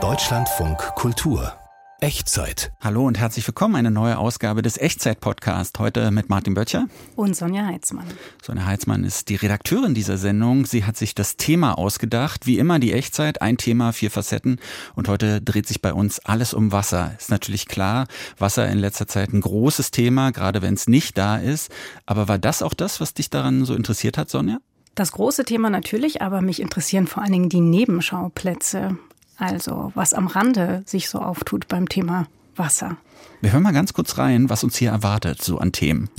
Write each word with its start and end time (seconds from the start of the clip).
Deutschlandfunk 0.00 0.78
Kultur 0.94 1.52
Echtzeit. 2.00 2.70
Hallo 2.80 3.04
und 3.04 3.18
herzlich 3.18 3.44
willkommen. 3.48 3.74
Eine 3.74 3.90
neue 3.90 4.18
Ausgabe 4.18 4.62
des 4.62 4.78
Echtzeit-Podcast. 4.78 5.80
Heute 5.80 6.12
mit 6.12 6.28
Martin 6.28 6.54
Böttcher. 6.54 6.86
Und 7.16 7.34
Sonja 7.34 7.66
Heitzmann. 7.66 8.06
Sonja 8.40 8.66
Heitzmann 8.66 9.02
ist 9.02 9.28
die 9.30 9.34
Redakteurin 9.34 9.94
dieser 9.94 10.16
Sendung. 10.16 10.64
Sie 10.64 10.84
hat 10.84 10.96
sich 10.96 11.16
das 11.16 11.36
Thema 11.36 11.76
ausgedacht. 11.76 12.46
Wie 12.46 12.60
immer 12.60 12.78
die 12.78 12.92
Echtzeit. 12.92 13.42
Ein 13.42 13.56
Thema, 13.56 13.92
vier 13.92 14.12
Facetten. 14.12 14.60
Und 14.94 15.08
heute 15.08 15.42
dreht 15.42 15.66
sich 15.66 15.82
bei 15.82 15.92
uns 15.92 16.20
alles 16.20 16.54
um 16.54 16.70
Wasser. 16.70 17.16
Ist 17.18 17.30
natürlich 17.30 17.66
klar. 17.66 18.06
Wasser 18.38 18.68
in 18.68 18.78
letzter 18.78 19.08
Zeit 19.08 19.32
ein 19.32 19.40
großes 19.40 19.90
Thema, 19.90 20.30
gerade 20.30 20.62
wenn 20.62 20.74
es 20.74 20.86
nicht 20.86 21.18
da 21.18 21.36
ist. 21.36 21.72
Aber 22.06 22.28
war 22.28 22.38
das 22.38 22.62
auch 22.62 22.74
das, 22.74 23.00
was 23.00 23.12
dich 23.12 23.28
daran 23.28 23.64
so 23.64 23.74
interessiert 23.74 24.18
hat, 24.18 24.30
Sonja? 24.30 24.58
Das 24.98 25.12
große 25.12 25.44
Thema 25.44 25.70
natürlich, 25.70 26.22
aber 26.22 26.40
mich 26.40 26.60
interessieren 26.60 27.06
vor 27.06 27.22
allen 27.22 27.30
Dingen 27.30 27.48
die 27.48 27.60
Nebenschauplätze. 27.60 28.98
Also 29.36 29.92
was 29.94 30.12
am 30.12 30.26
Rande 30.26 30.82
sich 30.86 31.08
so 31.08 31.20
auftut 31.20 31.68
beim 31.68 31.88
Thema 31.88 32.26
Wasser. 32.56 32.96
Wir 33.40 33.52
hören 33.52 33.62
mal 33.62 33.72
ganz 33.72 33.92
kurz 33.92 34.18
rein, 34.18 34.50
was 34.50 34.64
uns 34.64 34.76
hier 34.76 34.90
erwartet, 34.90 35.40
so 35.40 35.58
an 35.58 35.70
Themen. 35.70 36.10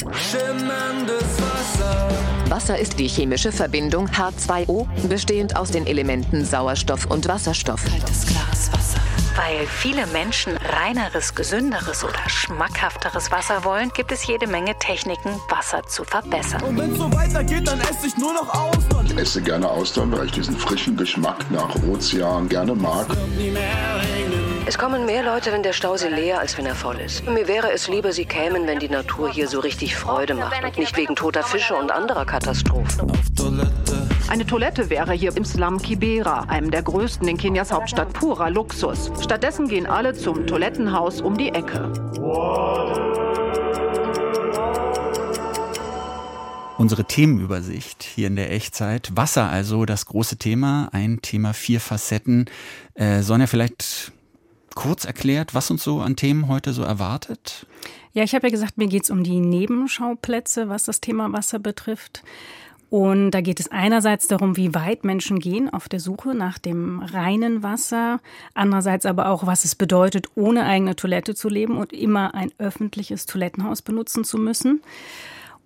Wasser 2.48 2.80
ist 2.80 2.98
die 3.00 3.10
chemische 3.10 3.52
Verbindung 3.52 4.08
H2O, 4.08 4.88
bestehend 5.10 5.58
aus 5.58 5.72
den 5.72 5.86
Elementen 5.86 6.46
Sauerstoff 6.46 7.06
und 7.08 7.28
Wasserstoff. 7.28 7.84
Kaltes 7.84 8.28
Glas 8.28 8.72
Wasser. 8.72 9.02
Weil 9.42 9.66
viele 9.68 10.06
Menschen 10.08 10.58
reineres, 10.58 11.34
gesünderes 11.34 12.04
oder 12.04 12.28
schmackhafteres 12.28 13.32
Wasser 13.32 13.64
wollen, 13.64 13.90
gibt 13.94 14.12
es 14.12 14.28
jede 14.28 14.48
Menge 14.48 14.78
Techniken, 14.80 15.30
Wasser 15.48 15.82
zu 15.88 16.04
verbessern. 16.04 16.62
Und 16.62 16.78
wenn 16.78 16.92
es 16.92 16.98
so 16.98 17.14
weitergeht, 17.14 17.66
dann 17.66 17.80
esse 17.80 18.08
ich 18.08 18.18
nur 18.18 18.34
noch 18.34 18.54
Austern. 18.54 19.06
Ich 19.06 19.18
esse 19.18 19.42
gerne 19.42 19.70
Austern, 19.70 20.12
weil 20.12 20.26
ich 20.26 20.34
diesen 20.34 20.58
frischen 20.58 20.98
Geschmack 20.98 21.50
nach 21.52 21.74
Ozean 21.88 22.50
gerne 22.50 22.76
mag. 22.76 23.08
Es 24.66 24.78
kommen 24.78 25.06
mehr 25.06 25.24
Leute, 25.24 25.54
wenn 25.54 25.64
der 25.64 25.74
Stausee 25.74 26.10
leer, 26.10 26.42
als 26.42 26.58
wenn 26.58 26.66
er 26.66 26.76
voll 26.76 27.00
ist. 27.00 27.26
Mir 27.26 27.48
wäre 27.48 27.72
es 27.72 27.88
lieber, 27.88 28.12
sie 28.12 28.26
kämen, 28.26 28.68
wenn 28.68 28.80
die 28.80 28.90
Natur 28.90 29.32
hier 29.32 29.48
so 29.48 29.62
richtig 29.62 29.96
Freude 29.96 30.34
macht 30.34 30.62
und 30.62 30.78
nicht 30.78 30.98
wegen 30.98 31.16
toter 31.16 31.44
Fische 31.44 31.76
und 31.76 31.92
anderer 31.92 32.26
Katastrophen. 32.26 33.10
Eine 34.30 34.46
Toilette 34.46 34.92
wäre 34.92 35.14
hier 35.14 35.36
im 35.36 35.44
Slum 35.44 35.82
Kibera, 35.82 36.42
einem 36.42 36.70
der 36.70 36.84
größten 36.84 37.28
in 37.28 37.38
Kenias 37.38 37.72
Hauptstadt, 37.72 38.14
purer 38.14 38.52
Luxus. 38.52 39.12
Stattdessen 39.20 39.68
gehen 39.68 39.88
alle 39.88 40.14
zum 40.14 40.46
Toilettenhaus 40.46 41.20
um 41.20 41.36
die 41.36 41.50
Ecke. 41.50 41.92
Unsere 46.78 47.06
Themenübersicht 47.06 48.04
hier 48.04 48.28
in 48.28 48.36
der 48.36 48.52
Echtzeit. 48.52 49.10
Wasser 49.16 49.50
also 49.50 49.86
das 49.86 50.06
große 50.06 50.38
Thema. 50.38 50.90
Ein 50.92 51.24
Thema, 51.24 51.54
vier 51.54 51.80
Facetten. 51.80 52.46
Äh, 52.94 53.24
Sonja, 53.24 53.48
vielleicht 53.48 54.12
kurz 54.76 55.06
erklärt, 55.06 55.56
was 55.56 55.72
uns 55.72 55.84
so 55.84 56.02
an 56.02 56.16
Themen 56.16 56.48
heute 56.48 56.74
so 56.74 56.84
erwartet? 56.84 57.66
Ja, 58.14 58.24
ich 58.24 58.36
habe 58.36 58.46
ja 58.46 58.52
gesagt, 58.52 58.78
mir 58.78 58.88
geht 58.88 59.04
es 59.06 59.10
um 59.10 59.24
die 59.24 59.40
Nebenschauplätze, 59.40 60.70
was 60.70 60.86
das 60.86 61.02
Thema 61.02 61.34
Wasser 61.34 61.58
betrifft. 61.58 62.24
Und 62.90 63.32
da 63.32 63.42
geht 63.42 63.60
es 63.60 63.70
einerseits 63.70 64.28
darum, 64.28 64.58
wie 64.58 64.74
weit 64.74 65.04
Menschen 65.04 65.40
gehen 65.40 65.72
auf 65.72 65.88
der 65.90 66.00
Suche 66.00 66.34
nach 66.34 66.58
dem 66.58 67.02
reinen 67.02 67.62
Wasser, 67.62 68.20
andererseits 68.56 69.06
aber 69.06 69.30
auch, 69.30 69.46
was 69.46 69.64
es 69.64 69.76
bedeutet, 69.76 70.28
ohne 70.36 70.66
eigene 70.66 70.96
Toilette 70.96 71.36
zu 71.36 71.50
leben 71.50 71.78
und 71.78 71.94
immer 71.94 72.34
ein 72.34 72.52
öffentliches 72.58 73.28
Toilettenhaus 73.28 73.84
benutzen 73.84 74.24
zu 74.24 74.38
müssen. 74.40 74.82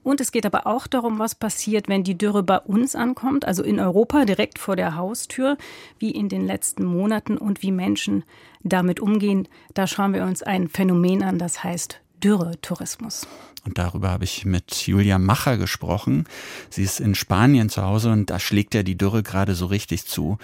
Und 0.04 0.20
es 0.20 0.34
geht 0.34 0.46
aber 0.46 0.68
auch 0.68 0.86
darum, 0.86 1.18
was 1.18 1.34
passiert, 1.34 1.88
wenn 1.88 2.04
die 2.04 2.18
Dürre 2.18 2.44
bei 2.44 2.60
uns 2.60 2.94
ankommt, 2.94 3.46
also 3.46 3.64
in 3.64 3.80
Europa 3.80 4.26
direkt 4.26 4.60
vor 4.60 4.76
der 4.76 4.98
Haustür, 4.98 5.58
wie 5.98 6.12
in 6.12 6.28
den 6.28 6.46
letzten 6.46 6.84
Monaten 6.84 7.38
und 7.38 7.62
wie 7.62 7.72
Menschen 7.72 8.26
damit 8.64 9.00
umgehen. 9.00 9.48
Da 9.74 9.88
schauen 9.88 10.14
wir 10.14 10.24
uns 10.24 10.44
ein 10.44 10.68
Phänomen 10.68 11.24
an, 11.24 11.40
das 11.40 11.64
heißt 11.64 12.03
Dürretourismus. 12.24 13.28
Und 13.66 13.78
darüber 13.78 14.10
habe 14.10 14.24
ich 14.24 14.46
mit 14.46 14.88
Julia 14.88 15.20
Macher 15.20 15.58
gesprochen. 15.58 16.26
Sie 16.70 16.84
ist 16.84 17.02
in 17.02 17.16
Spanien 17.16 17.70
zu 17.70 17.84
Hause 17.84 18.12
und 18.12 18.30
da 18.30 18.40
schlägt 18.40 18.74
ja 18.76 18.84
die 18.84 18.98
Dürre 18.98 19.24
gerade 19.24 19.56
so 19.56 19.66
richtig 19.66 20.06
zu. 20.06 20.38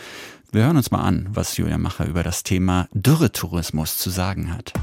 Wir 0.52 0.64
hören 0.64 0.76
uns 0.76 0.92
mal 0.92 1.02
an, 1.02 1.30
was 1.32 1.56
Julia 1.56 1.78
Macher 1.78 2.06
über 2.06 2.22
das 2.24 2.44
Thema 2.44 2.90
Dürretourismus 2.92 3.98
zu 3.98 4.10
sagen 4.10 4.54
hat. 4.54 4.74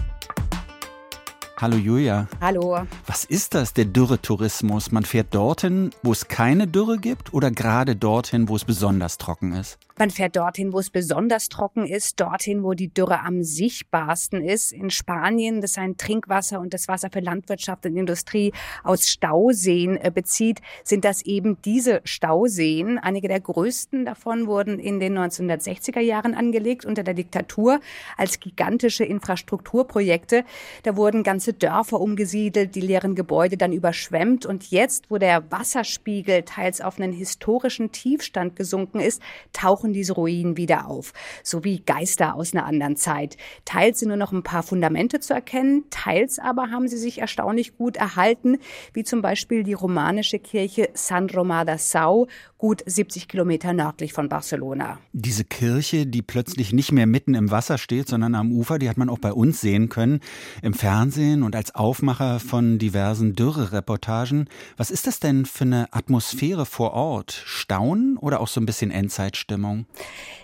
Hallo 1.59 1.77
Julia. 1.77 2.29
Hallo. 2.41 2.87
Was 3.07 3.25
ist 3.25 3.55
das, 3.55 3.75
der 3.75 3.87
Dürretourismus? 3.87 4.91
Man 4.91 5.05
fährt 5.05 5.34
dorthin, 5.34 5.91
wo 6.03 6.13
es 6.13 6.28
keine 6.28 6.67
Dürre 6.67 6.99
gibt 6.99 7.34
oder 7.34 7.51
gerade 7.51 7.95
dorthin, 7.95 8.49
wo 8.49 8.57
es 8.57 8.65
besonders 8.65 9.19
trocken 9.19 9.53
ist? 9.53 9.78
Man 9.99 10.11
fährt 10.11 10.37
dorthin, 10.37 10.75
wo 10.75 10.79
es 10.79 10.91
besonders 10.91 11.49
trocken 11.49 11.87
ist, 11.87 12.21
dorthin, 12.21 12.62
wo 12.62 12.75
die 12.75 12.93
Dürre 12.93 13.21
am 13.21 13.43
sichtbarsten 13.43 14.43
ist. 14.43 14.71
In 14.71 14.91
Spanien, 14.91 15.62
das 15.62 15.73
sein 15.73 15.97
Trinkwasser 15.97 16.61
und 16.61 16.75
das 16.75 16.87
Wasser 16.87 17.09
für 17.11 17.21
Landwirtschaft 17.21 17.87
und 17.87 17.97
Industrie 17.97 18.53
aus 18.84 19.09
Stauseen 19.09 19.97
äh, 19.97 20.11
bezieht, 20.15 20.61
sind 20.84 21.07
das 21.07 21.23
eben 21.23 21.57
diese 21.65 22.03
Stauseen. 22.05 22.99
Einige 22.99 23.29
der 23.29 23.41
größten 23.41 24.05
davon 24.05 24.47
wurden 24.47 24.79
in 24.79 25.01
den 25.01 25.17
1960er 25.17 26.01
Jahren 26.01 26.34
angelegt 26.34 26.84
unter 26.84 27.03
der 27.03 27.15
Diktatur 27.15 27.81
als 28.19 28.39
gigantische 28.39 29.05
Infrastrukturprojekte. 29.05 30.45
Da 30.83 30.97
wurden 30.97 31.23
ganze 31.23 31.55
Dörfer 31.55 32.03
umgesiedelt, 32.03 32.75
die 32.75 32.83
leeren 32.83 33.15
Gebäude 33.15 33.57
dann 33.57 33.73
überschwemmt. 33.73 34.45
Und 34.45 34.71
jetzt, 34.71 35.11
wo 35.11 35.17
der 35.17 35.51
Wasserspiegel 35.51 36.43
teils 36.43 36.83
auf 36.83 37.01
einen 37.01 37.15
historischen 37.15 37.93
Tiefstand 37.93 38.57
gesunken 38.57 39.01
ist, 39.01 39.23
tauchen 39.55 39.86
tauchen 39.87 39.93
diese 39.93 40.15
Ruinen 40.15 40.57
wieder 40.57 40.89
auf, 40.89 41.13
so 41.43 41.65
wie 41.65 41.81
Geister 41.81 42.35
aus 42.35 42.55
einer 42.55 42.67
anderen 42.67 42.97
Zeit. 42.97 43.37
Teils 43.65 44.01
sind 44.01 44.09
nur 44.09 44.17
noch 44.17 44.33
ein 44.33 44.43
paar 44.43 44.63
Fundamente 44.63 45.21
zu 45.21 45.33
erkennen, 45.33 45.85
teils 45.91 46.39
aber 46.39 46.71
haben 46.71 46.89
sie 46.89 46.99
sich 46.99 47.19
erstaunlich 47.19 47.77
gut 47.77 47.97
erhalten, 47.97 48.59
wie 48.93 49.05
zum 49.05 49.23
Beispiel 49.23 49.63
die 49.63 49.75
romanische 49.75 50.39
Kirche 50.39 50.89
San 50.95 51.29
Romà 51.29 51.67
Sau, 51.79 52.27
gut 52.59 52.83
70 52.87 53.29
Kilometer 53.29 53.73
nördlich 53.73 54.13
von 54.13 54.29
Barcelona. 54.29 54.99
Diese 55.13 55.45
Kirche, 55.45 56.07
die 56.07 56.23
plötzlich 56.23 56.73
nicht 56.73 56.91
mehr 56.91 57.07
mitten 57.07 57.35
im 57.35 57.51
Wasser 57.51 57.79
steht, 57.79 58.09
sondern 58.09 58.35
am 58.35 58.51
Ufer, 58.51 58.79
die 58.79 58.89
hat 58.89 58.97
man 58.97 59.09
auch 59.09 59.19
bei 59.19 59.33
uns 59.33 59.61
sehen 59.61 59.89
können, 59.89 60.21
im 60.63 60.75
Fernsehen 60.75 61.43
und 61.43 61.55
als 61.55 61.75
Aufmacher 61.75 62.41
von 62.41 62.79
diversen 62.79 63.35
Dürre-Reportagen. 63.35 64.49
Was 64.77 64.91
ist 64.91 65.07
das 65.07 65.21
denn 65.21 65.45
für 65.45 65.65
eine 65.65 65.93
Atmosphäre 65.93 66.67
vor 66.67 66.93
Ort? 66.93 67.43
Staunen 67.45 68.17
oder 68.17 68.41
auch 68.41 68.49
so 68.49 68.61
ein 68.61 68.67
bisschen 68.67 68.91
Endzeitstimmung? 68.91 69.76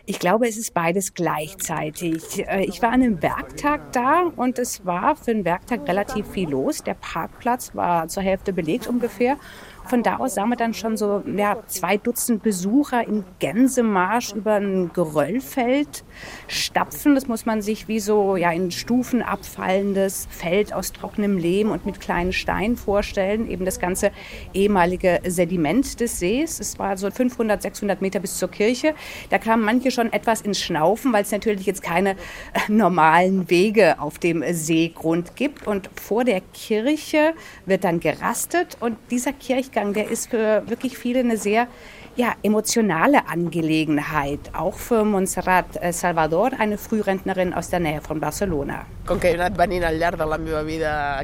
Ich 0.04 0.18
glaube, 0.18 0.48
es 0.48 0.56
ist 0.56 0.74
beides 0.74 1.14
gleichzeitig. 1.14 2.46
Äh, 2.46 2.64
ich 2.64 2.82
war 2.82 2.90
an 2.90 3.02
einem 3.02 3.22
Werktag 3.22 3.92
da 3.92 4.22
und 4.34 4.58
es 4.58 4.84
war 4.84 5.16
für 5.16 5.30
einen 5.30 5.44
Werktag 5.44 5.86
relativ 5.88 6.26
viel 6.28 6.50
los. 6.50 6.82
Der 6.82 6.94
Parkplatz 6.94 7.74
war 7.74 8.08
zur 8.08 8.22
Hälfte 8.22 8.52
belegt 8.52 8.86
ungefähr. 8.86 9.36
Von 9.86 10.02
da 10.02 10.16
aus 10.16 10.34
sahen 10.34 10.48
wir 10.48 10.56
dann 10.56 10.74
schon 10.74 10.96
so 10.96 11.22
ja, 11.36 11.56
zwei 11.66 11.96
Dutzend 11.96 12.42
Besucher 12.42 13.06
im 13.06 13.24
Gänsemarsch 13.40 14.32
über 14.32 14.54
ein 14.54 14.90
Geröllfeld 14.92 16.04
stapfen. 16.48 17.14
Das 17.14 17.26
muss 17.26 17.46
man 17.46 17.62
sich 17.62 17.88
wie 17.88 18.00
so 18.00 18.36
ja, 18.36 18.52
in 18.52 18.70
Stufen 18.70 19.22
abfallendes 19.22 20.28
Feld 20.30 20.72
aus 20.72 20.92
trockenem 20.92 21.36
Lehm 21.36 21.70
und 21.70 21.84
mit 21.84 22.00
kleinen 22.00 22.32
Steinen 22.32 22.76
vorstellen. 22.76 23.50
Eben 23.50 23.64
das 23.64 23.80
ganze 23.80 24.12
ehemalige 24.54 25.20
Sediment 25.26 26.00
des 26.00 26.18
Sees. 26.18 26.60
Es 26.60 26.78
war 26.78 26.96
so 26.96 27.10
500, 27.10 27.60
600 27.62 28.00
Meter 28.00 28.20
bis 28.20 28.38
zur 28.38 28.50
Kirche. 28.50 28.94
Da 29.30 29.38
kamen 29.38 29.64
manche 29.64 29.90
schon 29.90 30.12
etwas 30.12 30.40
ins 30.40 30.60
Schnaufen, 30.60 31.12
weil 31.12 31.22
es 31.22 31.32
natürlich 31.32 31.66
jetzt 31.66 31.82
keine 31.82 32.10
äh, 32.10 32.16
normalen 32.68 33.50
Wege 33.50 34.00
auf 34.00 34.18
dem 34.18 34.44
Seegrund 34.52 35.36
gibt. 35.36 35.66
Und 35.66 35.90
vor 36.00 36.24
der 36.24 36.40
Kirche 36.54 37.34
wird 37.66 37.84
dann 37.84 38.00
gerastet 38.00 38.76
und 38.80 38.96
dieser 39.10 39.32
Kirch 39.32 39.71
Durchgang, 39.72 39.94
der 39.94 40.10
ist 40.10 40.28
für 40.28 40.62
wirklich 40.66 40.98
viele 40.98 41.20
eine 41.20 41.38
sehr 41.38 41.66
ja, 42.14 42.34
emotionale 42.42 43.26
Angelegenheit, 43.26 44.40
auch 44.52 44.74
für 44.74 45.02
Montserrat 45.02 45.64
äh, 45.80 45.94
Salvador, 45.94 46.50
eine 46.58 46.76
Frührentnerin 46.76 47.54
aus 47.54 47.70
der 47.70 47.80
Nähe 47.80 48.02
von 48.02 48.20
Barcelona. 48.20 48.84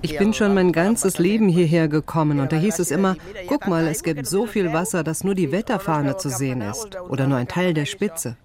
Ich 0.01 0.19
bin 0.19 0.33
schon 0.33 0.55
mein 0.55 0.73
ganzes 0.73 1.19
Leben 1.19 1.49
hierher 1.51 1.89
gekommen 1.89 2.41
und 2.41 2.51
da 2.53 2.57
hieß 2.57 2.79
es 2.79 2.91
immer, 2.91 3.17
guck 3.47 3.69
mal, 3.69 3.87
es 3.87 4.03
gibt 4.03 4.27
so 4.27 4.47
viel 4.47 4.73
Wasser, 4.73 5.05
dass 5.05 5.25
nur 5.25 5.35
die 5.35 5.53
Wetterfahne 5.53 6.17
zu 6.17 6.31
sehen 6.31 6.63
ist 6.63 6.99
oder 7.11 7.27
nur 7.27 7.37
ein 7.37 7.49
Teil 7.49 7.75
der 7.75 7.85
Spitze. 7.85 8.37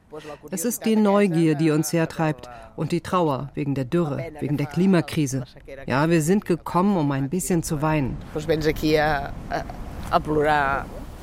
Es 0.52 0.66
ist 0.66 0.86
die 0.86 0.96
Neugier, 0.96 1.56
die 1.56 1.72
uns 1.72 1.92
hertreibt 1.92 2.50
und 2.76 2.92
die 2.92 3.02
Trauer 3.02 3.50
wegen 3.56 3.74
der 3.74 3.86
Dürre, 3.86 4.24
wegen 4.40 4.58
der 4.58 4.68
Klimakrise. 4.68 5.46
Ja, 5.88 6.10
wir 6.10 6.22
sind 6.22 6.46
gekommen, 6.46 6.98
um 6.98 7.12
ein 7.12 7.30
bisschen 7.30 7.64
zu 7.64 7.82
weinen. 7.82 8.18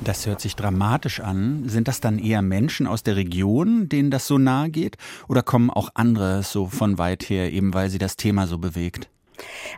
Das 0.03 0.27
hört 0.27 0.41
sich 0.41 0.57
dramatisch 0.57 1.21
an. 1.21 1.69
Sind 1.69 1.87
das 1.87 2.01
dann 2.01 2.19
eher 2.19 2.41
Menschen 2.41 2.87
aus 2.87 3.03
der 3.03 3.17
Region, 3.17 3.89
denen 3.89 4.11
das 4.11 4.27
so 4.27 4.39
nahe 4.39 4.71
geht? 4.71 4.97
Oder 5.29 5.43
kommen 5.43 5.71
auch 5.71 5.91
andere 5.95 6.43
so 6.43 6.67
von 6.67 6.97
weit 6.97 7.29
her, 7.29 7.53
eben 7.53 7.75
weil 7.75 7.91
sie 7.91 7.99
das 7.99 8.17
Thema 8.17 8.47
so 8.47 8.57
bewegt? 8.59 9.11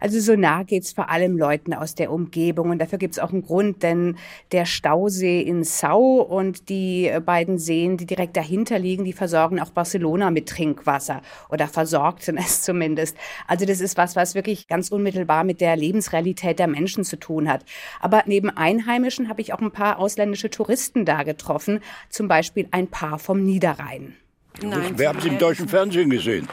Also 0.00 0.20
so 0.20 0.36
nah 0.36 0.62
geht's 0.62 0.92
vor 0.92 1.10
allem 1.10 1.36
Leuten 1.36 1.74
aus 1.74 1.94
der 1.94 2.10
Umgebung 2.10 2.70
und 2.70 2.78
dafür 2.78 2.98
gibt's 2.98 3.18
auch 3.18 3.32
einen 3.32 3.42
Grund, 3.42 3.82
denn 3.82 4.16
der 4.52 4.64
Stausee 4.64 5.40
in 5.40 5.64
Sau 5.64 6.20
und 6.20 6.68
die 6.68 7.08
äh, 7.08 7.20
beiden 7.20 7.58
Seen, 7.58 7.96
die 7.96 8.06
direkt 8.06 8.36
dahinter 8.36 8.78
liegen, 8.78 9.04
die 9.04 9.12
versorgen 9.12 9.60
auch 9.60 9.70
Barcelona 9.70 10.30
mit 10.30 10.48
Trinkwasser 10.48 11.22
oder 11.48 11.68
versorgten 11.68 12.36
es 12.38 12.62
zumindest. 12.62 13.16
Also 13.46 13.64
das 13.64 13.80
ist 13.80 13.96
was, 13.96 14.16
was 14.16 14.34
wirklich 14.34 14.68
ganz 14.68 14.90
unmittelbar 14.90 15.44
mit 15.44 15.60
der 15.60 15.76
Lebensrealität 15.76 16.58
der 16.58 16.68
Menschen 16.68 17.04
zu 17.04 17.18
tun 17.18 17.48
hat. 17.48 17.64
Aber 18.00 18.22
neben 18.26 18.50
Einheimischen 18.50 19.28
habe 19.28 19.40
ich 19.40 19.52
auch 19.52 19.60
ein 19.60 19.70
paar 19.70 19.98
ausländische 19.98 20.50
Touristen 20.50 21.04
da 21.04 21.22
getroffen, 21.22 21.80
zum 22.08 22.28
Beispiel 22.28 22.68
ein 22.70 22.88
Paar 22.88 23.18
vom 23.18 23.42
Niederrhein. 23.42 24.14
Nein, 24.60 24.98
wir 24.98 25.08
haben 25.08 25.18
es 25.18 25.24
im 25.24 25.38
deutschen 25.38 25.68
Fernsehen 25.68 26.10
gesehen. 26.10 26.48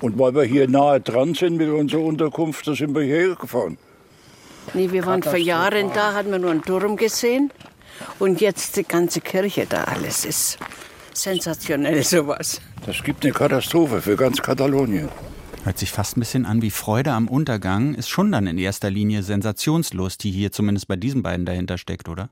Und 0.00 0.18
weil 0.18 0.34
wir 0.34 0.44
hier 0.44 0.68
nahe 0.68 1.00
dran 1.00 1.34
sind 1.34 1.56
mit 1.56 1.68
unserer 1.68 2.02
Unterkunft, 2.02 2.66
da 2.66 2.74
sind 2.74 2.94
wir 2.94 3.02
hierher 3.02 3.34
gefahren. 3.34 3.76
Nee, 4.74 4.90
wir 4.90 5.04
waren 5.04 5.22
vor 5.22 5.36
Jahren 5.36 5.90
da, 5.92 6.14
hatten 6.14 6.30
wir 6.30 6.38
nur 6.38 6.50
einen 6.50 6.62
Turm 6.62 6.96
gesehen. 6.96 7.52
Und 8.18 8.40
jetzt 8.40 8.76
die 8.76 8.84
ganze 8.84 9.20
Kirche 9.20 9.66
da, 9.68 9.84
alles 9.84 10.24
ist 10.24 10.58
sensationell 11.12 12.02
sowas. 12.02 12.60
Das 12.86 13.02
gibt 13.02 13.24
eine 13.24 13.32
Katastrophe 13.32 14.00
für 14.00 14.16
ganz 14.16 14.40
Katalonien. 14.40 15.08
Hört 15.64 15.76
sich 15.76 15.90
fast 15.90 16.16
ein 16.16 16.20
bisschen 16.20 16.46
an 16.46 16.62
wie 16.62 16.70
Freude 16.70 17.12
am 17.12 17.28
Untergang, 17.28 17.94
ist 17.94 18.08
schon 18.08 18.32
dann 18.32 18.46
in 18.46 18.56
erster 18.56 18.88
Linie 18.88 19.22
Sensationslust, 19.22 20.24
die 20.24 20.30
hier 20.30 20.52
zumindest 20.52 20.88
bei 20.88 20.96
diesen 20.96 21.22
beiden 21.22 21.44
dahinter 21.44 21.76
steckt, 21.76 22.08
oder? 22.08 22.30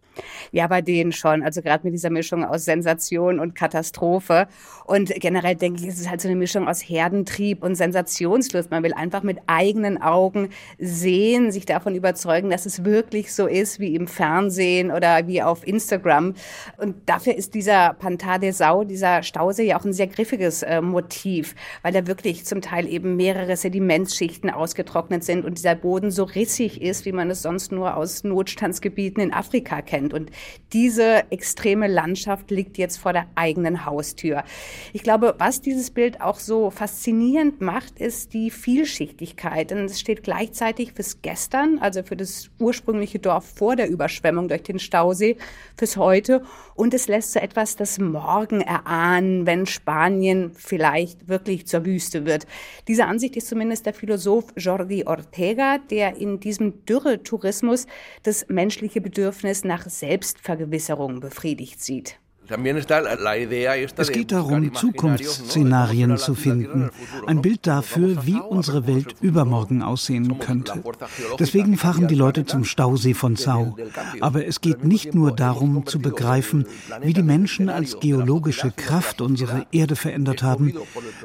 Ja, 0.50 0.66
bei 0.66 0.80
denen 0.80 1.12
schon. 1.12 1.42
Also 1.42 1.60
gerade 1.60 1.84
mit 1.84 1.92
dieser 1.92 2.08
Mischung 2.08 2.42
aus 2.42 2.64
Sensation 2.64 3.38
und 3.38 3.54
Katastrophe. 3.54 4.48
Und 4.88 5.12
generell 5.16 5.54
denke 5.54 5.82
ich, 5.82 5.88
es 5.88 6.00
ist 6.00 6.08
halt 6.08 6.22
so 6.22 6.28
eine 6.28 6.36
Mischung 6.36 6.66
aus 6.66 6.80
Herdentrieb 6.80 7.62
und 7.62 7.74
Sensationslust. 7.74 8.70
Man 8.70 8.82
will 8.82 8.94
einfach 8.94 9.22
mit 9.22 9.36
eigenen 9.46 10.00
Augen 10.00 10.48
sehen, 10.78 11.52
sich 11.52 11.66
davon 11.66 11.94
überzeugen, 11.94 12.48
dass 12.48 12.64
es 12.64 12.86
wirklich 12.86 13.34
so 13.34 13.46
ist 13.46 13.80
wie 13.80 13.94
im 13.94 14.08
Fernsehen 14.08 14.90
oder 14.90 15.26
wie 15.26 15.42
auf 15.42 15.66
Instagram. 15.66 16.32
Und 16.78 16.96
dafür 17.04 17.34
ist 17.34 17.52
dieser 17.52 17.92
Pantar 17.98 18.38
de 18.38 18.50
Sau, 18.52 18.82
dieser 18.82 19.22
Stausee 19.22 19.66
ja 19.66 19.78
auch 19.78 19.84
ein 19.84 19.92
sehr 19.92 20.06
griffiges 20.06 20.62
äh, 20.62 20.80
Motiv, 20.80 21.54
weil 21.82 21.94
er 21.94 22.06
wirklich 22.06 22.46
zum 22.46 22.62
Teil 22.62 22.88
eben 22.88 23.14
mehrere 23.14 23.58
Sedimentschichten 23.58 24.48
ausgetrocknet 24.48 25.22
sind 25.22 25.44
und 25.44 25.58
dieser 25.58 25.74
Boden 25.74 26.10
so 26.10 26.24
rissig 26.24 26.80
ist, 26.80 27.04
wie 27.04 27.12
man 27.12 27.28
es 27.28 27.42
sonst 27.42 27.72
nur 27.72 27.94
aus 27.94 28.24
Notstandsgebieten 28.24 29.22
in 29.22 29.34
Afrika 29.34 29.82
kennt. 29.82 30.14
Und 30.14 30.30
diese 30.72 31.30
extreme 31.30 31.88
Landschaft 31.88 32.50
liegt 32.50 32.78
jetzt 32.78 32.96
vor 32.96 33.12
der 33.12 33.26
eigenen 33.34 33.84
Haustür. 33.84 34.44
Ich 34.92 35.02
glaube, 35.02 35.34
was 35.38 35.60
dieses 35.60 35.90
Bild 35.90 36.20
auch 36.20 36.38
so 36.38 36.70
faszinierend 36.70 37.60
macht, 37.60 37.98
ist 37.98 38.32
die 38.34 38.50
Vielschichtigkeit. 38.50 39.70
Denn 39.70 39.84
es 39.84 40.00
steht 40.00 40.22
gleichzeitig 40.22 40.92
fürs 40.92 41.22
Gestern, 41.22 41.78
also 41.78 42.02
für 42.02 42.16
das 42.16 42.50
ursprüngliche 42.58 43.18
Dorf 43.18 43.44
vor 43.44 43.76
der 43.76 43.88
Überschwemmung 43.88 44.48
durch 44.48 44.62
den 44.62 44.78
Stausee, 44.78 45.36
fürs 45.76 45.96
Heute 45.96 46.42
und 46.74 46.94
es 46.94 47.08
lässt 47.08 47.32
so 47.32 47.40
etwas 47.40 47.76
das 47.76 47.98
Morgen 47.98 48.60
erahnen, 48.60 49.46
wenn 49.46 49.66
Spanien 49.66 50.52
vielleicht 50.54 51.28
wirklich 51.28 51.66
zur 51.66 51.84
Wüste 51.84 52.24
wird. 52.24 52.46
Diese 52.86 53.06
Ansicht 53.06 53.36
ist 53.36 53.48
zumindest 53.48 53.86
der 53.86 53.94
Philosoph 53.94 54.46
Jordi 54.56 55.04
Ortega, 55.04 55.78
der 55.78 56.16
in 56.16 56.40
diesem 56.40 56.84
Dürretourismus 56.84 57.86
das 58.22 58.46
menschliche 58.48 59.00
Bedürfnis 59.00 59.64
nach 59.64 59.88
Selbstvergewisserung 59.88 61.20
befriedigt 61.20 61.82
sieht. 61.82 62.18
Es 63.96 64.12
geht 64.12 64.32
darum, 64.32 64.74
Zukunftsszenarien 64.74 66.16
zu 66.16 66.34
finden, 66.34 66.90
ein 67.26 67.42
Bild 67.42 67.66
dafür, 67.66 68.26
wie 68.26 68.40
unsere 68.40 68.86
Welt 68.86 69.16
übermorgen 69.20 69.82
aussehen 69.82 70.38
könnte. 70.38 70.82
Deswegen 71.38 71.76
fahren 71.76 72.08
die 72.08 72.14
Leute 72.14 72.46
zum 72.46 72.64
Stausee 72.64 73.12
von 73.12 73.36
Sau. 73.36 73.76
Aber 74.20 74.46
es 74.46 74.60
geht 74.60 74.84
nicht 74.84 75.14
nur 75.14 75.32
darum 75.32 75.84
zu 75.86 75.98
begreifen, 75.98 76.66
wie 77.02 77.12
die 77.12 77.22
Menschen 77.22 77.68
als 77.68 78.00
geologische 78.00 78.70
Kraft 78.70 79.20
unsere 79.20 79.66
Erde 79.70 79.96
verändert 79.96 80.42
haben, 80.42 80.72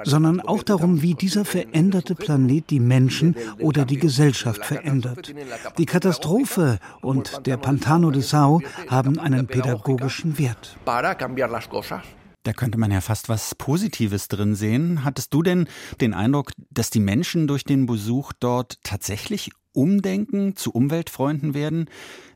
sondern 0.04 0.42
auch 0.42 0.64
darum, 0.64 1.02
wie 1.02 1.14
dieser 1.14 1.46
veränderte 1.46 2.16
Planet 2.16 2.70
die 2.70 2.82
Menschen 2.82 3.36
oder 3.60 3.86
die 3.86 3.98
Gesellschaft 3.98 4.66
verändert. 4.66 5.34
Die 5.78 5.86
Katastrophe 5.86 6.80
und 7.02 7.46
der 7.46 7.58
Pantano 7.58 8.12
de 8.12 8.22
Sau 8.22 8.62
haben 8.90 9.20
einen 9.20 9.48
pädagogischen 9.48 10.38
Wert 10.38 10.76
cambiar 11.16 11.50
las 11.50 11.70
cosas. 11.70 12.04
Da 12.44 12.52
könnte 12.52 12.78
man 12.78 12.92
ja 12.92 13.00
fast 13.00 13.30
was 13.30 13.56
Positives 13.56 14.28
drin 14.28 14.54
sehen. 14.56 15.06
Hattest 15.06 15.34
du 15.34 15.44
denn 15.44 15.68
den 16.02 16.14
Eindruck, 16.14 16.52
dass 16.70 16.90
die 16.90 17.00
Menschen 17.00 17.48
durch 17.48 17.64
den 17.64 17.86
Besuch 17.86 18.34
dort 18.38 18.80
tatsächlich 18.84 19.52
umdenken, 19.72 20.56
zu 20.56 20.72
Umweltfreunden 20.72 21.54
werden, 21.54 21.90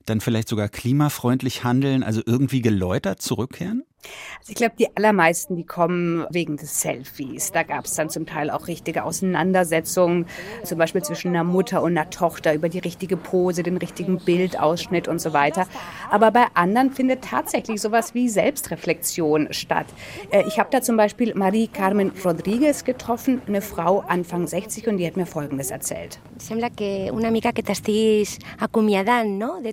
dann 0.06 0.22
vielleicht 0.22 0.48
sogar 0.48 0.70
klimafreundlich 0.70 1.66
handeln, 1.66 2.04
also 2.04 2.22
irgendwie 2.26 2.62
geläutert 2.62 3.22
zurückkehren? 3.22 3.84
Also 4.40 4.52
ich 4.52 4.56
glaube, 4.56 4.76
die 4.80 4.96
allermeisten, 4.96 5.56
die 5.56 5.66
kommen 5.66 6.26
wegen 6.30 6.58
des 6.58 6.82
Selfies. 6.82 7.52
Da 7.52 7.64
gab 7.64 7.86
es 7.86 7.96
dann 7.96 8.10
zum 8.10 8.26
Teil 8.26 8.50
auch 8.50 8.68
richtige 8.68 9.04
Auseinandersetzungen, 9.04 10.28
zum 10.64 10.78
Beispiel 10.78 11.02
zwischen 11.04 11.30
einer 11.30 11.44
Mutter 11.44 11.82
und 11.82 11.98
einer 11.98 12.10
Tochter 12.10 12.54
über 12.54 12.70
die 12.70 12.80
richtige 12.80 13.18
Pose, 13.18 13.64
den 13.64 13.78
richtigen 13.78 14.20
Bildausschnitt 14.20 15.08
und 15.08 15.20
so 15.20 15.34
weiter. 15.34 15.68
Aber 16.10 16.32
bei 16.32 16.46
anderen 16.54 16.92
findet 16.92 17.24
tatsächlich 17.24 17.82
sowas 17.82 18.14
wie 18.14 18.30
Selbstreflexion 18.30 19.50
statt. 19.52 19.88
Äh, 20.32 20.44
ich 20.48 20.60
habe 20.60 20.70
da 20.72 20.82
zum 20.82 20.98
Beispiel 20.98 21.34
Marie 21.36 21.68
Carmen 21.68 22.12
Rodriguez 22.24 22.84
getroffen, 22.84 23.42
eine 23.48 23.62
Frau 23.62 24.00
Anfang 24.08 24.48
60 24.48 24.88
und 24.88 24.98
die 24.98 25.08
hat 25.08 25.18
mir 25.18 25.26
Folgendes 25.26 25.72
erzählt. 25.72 26.20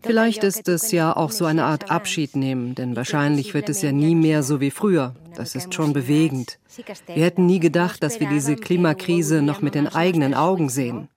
Vielleicht 0.03 0.45
ist 0.45 0.69
es 0.69 0.91
ja 0.91 1.15
auch 1.17 1.31
so 1.31 1.45
eine 1.45 1.65
Art 1.65 1.91
Abschied 1.91 2.35
nehmen, 2.35 2.75
denn 2.75 2.97
wahrscheinlich 2.97 3.55
wird 3.55 3.69
es 3.69 3.83
ja 3.83 3.93
nie 3.93 4.15
mehr 4.25 4.43
so 4.43 4.59
wie 4.59 4.71
früher. 4.71 5.15
Das 5.37 5.55
ist 5.55 5.75
schon 5.75 5.93
bewegend. 5.93 6.59
Wir 7.07 7.25
hätten 7.25 7.47
nie 7.47 7.61
gedacht, 7.61 8.03
dass 8.03 8.21
wir 8.21 8.29
diese 8.29 8.57
Klimakrise 8.57 9.43
noch 9.43 9.61
mit 9.61 9.75
den 9.75 9.87
eigenen 9.87 10.33
Augen 10.35 10.69
sehen. 10.69 11.09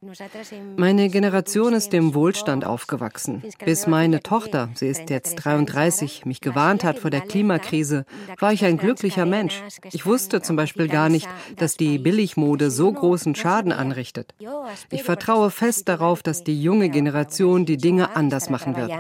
Meine 0.76 1.10
Generation 1.10 1.74
ist 1.74 1.94
im 1.94 2.14
Wohlstand 2.14 2.66
aufgewachsen. 2.66 3.44
Bis 3.64 3.88
meine 3.88 4.22
Tochter, 4.22 4.70
sie 4.76 4.88
ist 4.88 5.10
jetzt 5.10 5.36
33, 5.36 6.26
mich 6.26 6.42
gewarnt 6.42 6.84
hat 6.84 7.00
vor 7.00 7.10
der 7.12 7.22
Klimakrise, 7.22 8.06
war 8.40 8.54
ich 8.54 8.66
ein 8.66 8.78
glücklicher 8.78 9.26
Mensch. 9.26 9.64
Ich 9.94 10.06
wusste 10.06 10.42
zum 10.42 10.56
Beispiel 10.56 10.88
gar 10.88 11.10
nicht, 11.10 11.28
dass 11.56 11.78
die 11.78 11.98
Billigmode 11.98 12.72
so 12.72 12.92
großen 12.92 13.36
Schaden 13.36 13.72
anrichtet. 13.72 14.34
Ich 14.92 15.04
vertraue 15.04 15.50
fest 15.50 15.88
darauf, 15.90 16.24
dass 16.24 16.44
die 16.44 16.62
junge 16.62 16.90
Generation 16.90 17.66
die 17.66 17.78
Dinge 17.78 18.16
anders 18.16 18.50
machen 18.50 18.76
wird. 18.76 18.92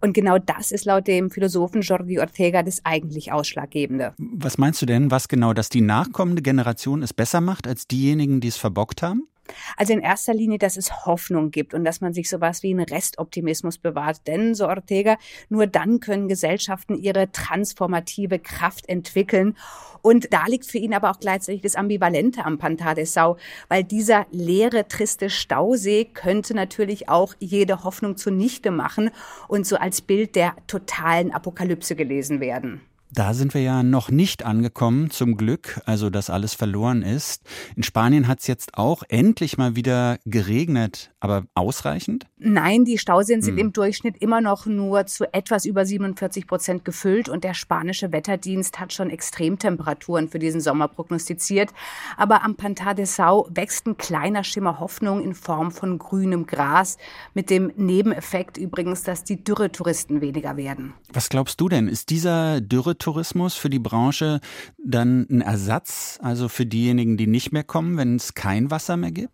Und 0.00 0.12
genau 0.12 0.38
das 0.38 0.70
ist 0.70 0.84
laut 0.84 1.06
dem 1.06 1.30
Philosophen 1.30 1.82
Jordi 1.82 2.18
Ortega 2.18 2.62
das 2.62 2.84
eigentlich 2.84 3.32
Ausschlaggebende. 3.32 4.14
Was 4.18 4.58
meinst 4.58 4.82
du 4.82 4.86
denn, 4.86 5.10
was 5.10 5.28
genau, 5.28 5.52
dass 5.52 5.68
die 5.68 5.80
nachkommende 5.80 6.42
Generation 6.42 7.02
es 7.02 7.12
besser 7.12 7.40
macht 7.40 7.66
als 7.66 7.86
diejenigen, 7.86 8.40
die 8.40 8.48
es 8.48 8.56
verbockt 8.56 9.02
haben? 9.02 9.28
Also 9.76 9.92
in 9.92 10.00
erster 10.00 10.34
Linie, 10.34 10.58
dass 10.58 10.76
es 10.76 11.06
Hoffnung 11.06 11.50
gibt 11.50 11.74
und 11.74 11.84
dass 11.84 12.00
man 12.00 12.12
sich 12.12 12.28
sowas 12.28 12.62
wie 12.62 12.70
einen 12.70 12.84
Restoptimismus 12.84 13.78
bewahrt. 13.78 14.26
Denn, 14.26 14.54
so 14.54 14.66
Ortega, 14.68 15.16
nur 15.48 15.66
dann 15.66 16.00
können 16.00 16.28
Gesellschaften 16.28 16.96
ihre 16.96 17.30
transformative 17.32 18.38
Kraft 18.38 18.88
entwickeln. 18.88 19.56
Und 20.02 20.32
da 20.32 20.46
liegt 20.46 20.66
für 20.66 20.78
ihn 20.78 20.94
aber 20.94 21.10
auch 21.10 21.18
gleichzeitig 21.18 21.62
das 21.62 21.74
Ambivalente 21.74 22.44
am 22.44 22.58
Pantar 22.58 22.94
de 22.94 23.04
Sau, 23.04 23.36
weil 23.68 23.82
dieser 23.82 24.26
leere, 24.30 24.86
triste 24.86 25.30
Stausee 25.30 26.04
könnte 26.04 26.54
natürlich 26.54 27.08
auch 27.08 27.34
jede 27.40 27.82
Hoffnung 27.82 28.16
zunichte 28.16 28.70
machen 28.70 29.10
und 29.48 29.66
so 29.66 29.76
als 29.76 30.00
Bild 30.00 30.36
der 30.36 30.54
totalen 30.66 31.32
Apokalypse 31.32 31.96
gelesen 31.96 32.40
werden. 32.40 32.80
Da 33.12 33.34
sind 33.34 33.54
wir 33.54 33.62
ja 33.62 33.82
noch 33.84 34.10
nicht 34.10 34.44
angekommen, 34.44 35.10
zum 35.10 35.36
Glück, 35.36 35.80
also 35.86 36.10
dass 36.10 36.28
alles 36.28 36.54
verloren 36.54 37.02
ist. 37.02 37.44
In 37.76 37.84
Spanien 37.84 38.26
hat 38.26 38.40
es 38.40 38.48
jetzt 38.48 38.76
auch 38.76 39.04
endlich 39.08 39.56
mal 39.58 39.76
wieder 39.76 40.18
geregnet, 40.24 41.12
aber 41.20 41.44
ausreichend? 41.54 42.26
Nein, 42.36 42.84
die 42.84 42.98
Stauseen 42.98 43.42
sind 43.42 43.54
hm. 43.54 43.66
im 43.66 43.72
Durchschnitt 43.72 44.16
immer 44.18 44.40
noch 44.40 44.66
nur 44.66 45.06
zu 45.06 45.32
etwas 45.32 45.64
über 45.64 45.86
47 45.86 46.46
Prozent 46.46 46.84
gefüllt 46.84 47.28
und 47.28 47.44
der 47.44 47.54
spanische 47.54 48.10
Wetterdienst 48.12 48.80
hat 48.80 48.92
schon 48.92 49.08
Extremtemperaturen 49.08 50.28
für 50.28 50.40
diesen 50.40 50.60
Sommer 50.60 50.88
prognostiziert. 50.88 51.70
Aber 52.16 52.42
am 52.42 52.56
Pantar 52.56 52.94
de 52.94 53.06
Sau 53.06 53.48
wächst 53.50 53.86
ein 53.86 53.96
kleiner 53.96 54.42
Schimmer 54.42 54.80
Hoffnung 54.80 55.22
in 55.22 55.34
Form 55.34 55.70
von 55.70 55.98
grünem 55.98 56.46
Gras, 56.46 56.98
mit 57.34 57.50
dem 57.50 57.72
Nebeneffekt 57.76 58.58
übrigens, 58.58 59.04
dass 59.04 59.22
die 59.22 59.42
Dürretouristen 59.42 60.20
weniger 60.20 60.56
werden. 60.56 60.92
Was 61.12 61.28
glaubst 61.28 61.60
du 61.60 61.68
denn? 61.68 61.88
Ist 61.88 62.10
dieser 62.10 62.60
Dürretourismus 62.60 62.95
Tourismus 62.98 63.54
für 63.54 63.70
die 63.70 63.78
Branche 63.78 64.40
dann 64.78 65.26
ein 65.30 65.40
Ersatz, 65.40 66.18
also 66.22 66.48
für 66.48 66.66
diejenigen, 66.66 67.16
die 67.16 67.26
nicht 67.26 67.52
mehr 67.52 67.64
kommen, 67.64 67.96
wenn 67.96 68.16
es 68.16 68.34
kein 68.34 68.70
Wasser 68.70 68.96
mehr 68.96 69.12
gibt? 69.12 69.32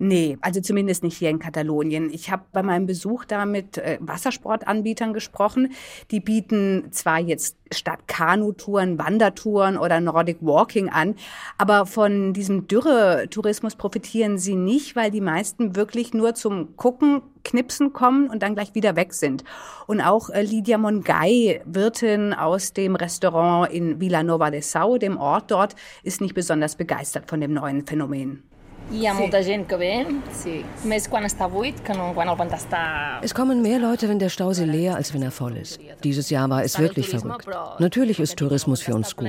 Nee, 0.00 0.38
also 0.40 0.60
zumindest 0.60 1.02
nicht 1.02 1.16
hier 1.16 1.30
in 1.30 1.40
Katalonien. 1.40 2.10
Ich 2.10 2.30
habe 2.30 2.44
bei 2.52 2.62
meinem 2.62 2.86
Besuch 2.86 3.24
da 3.24 3.46
mit 3.46 3.78
äh, 3.78 3.98
Wassersportanbietern 4.00 5.12
gesprochen. 5.12 5.72
Die 6.12 6.20
bieten 6.20 6.88
zwar 6.92 7.18
jetzt 7.18 7.56
statt 7.72 8.06
Kanutouren, 8.06 8.98
Wandertouren 8.98 9.76
oder 9.76 10.00
Nordic 10.00 10.38
Walking 10.40 10.88
an, 10.88 11.16
aber 11.58 11.84
von 11.84 12.32
diesem 12.32 12.68
Dürretourismus 12.68 13.74
profitieren 13.74 14.38
sie 14.38 14.54
nicht, 14.54 14.94
weil 14.94 15.10
die 15.10 15.20
meisten 15.20 15.74
wirklich 15.74 16.14
nur 16.14 16.34
zum 16.34 16.76
Gucken, 16.76 17.22
Knipsen 17.44 17.92
kommen 17.92 18.28
und 18.30 18.42
dann 18.42 18.54
gleich 18.54 18.74
wieder 18.74 18.94
weg 18.94 19.14
sind. 19.14 19.42
Und 19.86 20.00
auch 20.00 20.30
äh, 20.30 20.42
Lydia 20.42 20.78
Mongay, 20.78 21.60
Wirtin 21.64 22.34
aus 22.34 22.72
dem 22.72 22.94
Restaurant 22.94 23.72
in 23.72 24.00
Villanova 24.00 24.50
de 24.50 24.60
Sau, 24.60 24.96
dem 24.98 25.16
Ort 25.16 25.50
dort, 25.50 25.74
ist 26.04 26.20
nicht 26.20 26.34
besonders 26.34 26.76
begeistert 26.76 27.28
von 27.28 27.40
dem 27.40 27.52
neuen 27.52 27.86
Phänomen. 27.86 28.44
Hi 28.88 29.02
ha 29.04 29.12
molta 29.12 29.42
gent 29.44 29.66
que 29.68 29.76
ve, 29.76 29.90
sí. 30.32 30.62
més 30.88 31.04
quan 31.12 31.26
està 31.28 31.44
buit 31.52 31.76
que 31.84 31.92
no 31.92 32.06
quan 32.16 32.30
el 32.32 32.36
pantà 32.40 32.56
està... 32.56 32.78
Es 33.26 33.34
kommen 33.36 33.60
mehr 33.60 33.82
Leute, 33.82 34.08
wenn 34.08 34.18
der 34.18 34.32
Stausee 34.32 34.64
leer, 34.64 34.94
als 34.96 35.12
wenn 35.12 35.22
er 35.22 35.30
voll 35.30 35.58
ist. 35.60 35.78
Dieses 36.04 36.30
Jahr 36.30 36.48
war 36.48 36.64
es 36.64 36.78
wirklich 36.78 37.10
verrückt. 37.10 37.46
Natürlich 37.80 38.18
ist 38.18 38.38
Tourismus 38.38 38.80
für 38.80 38.94
uns 38.94 39.14
gut. 39.14 39.28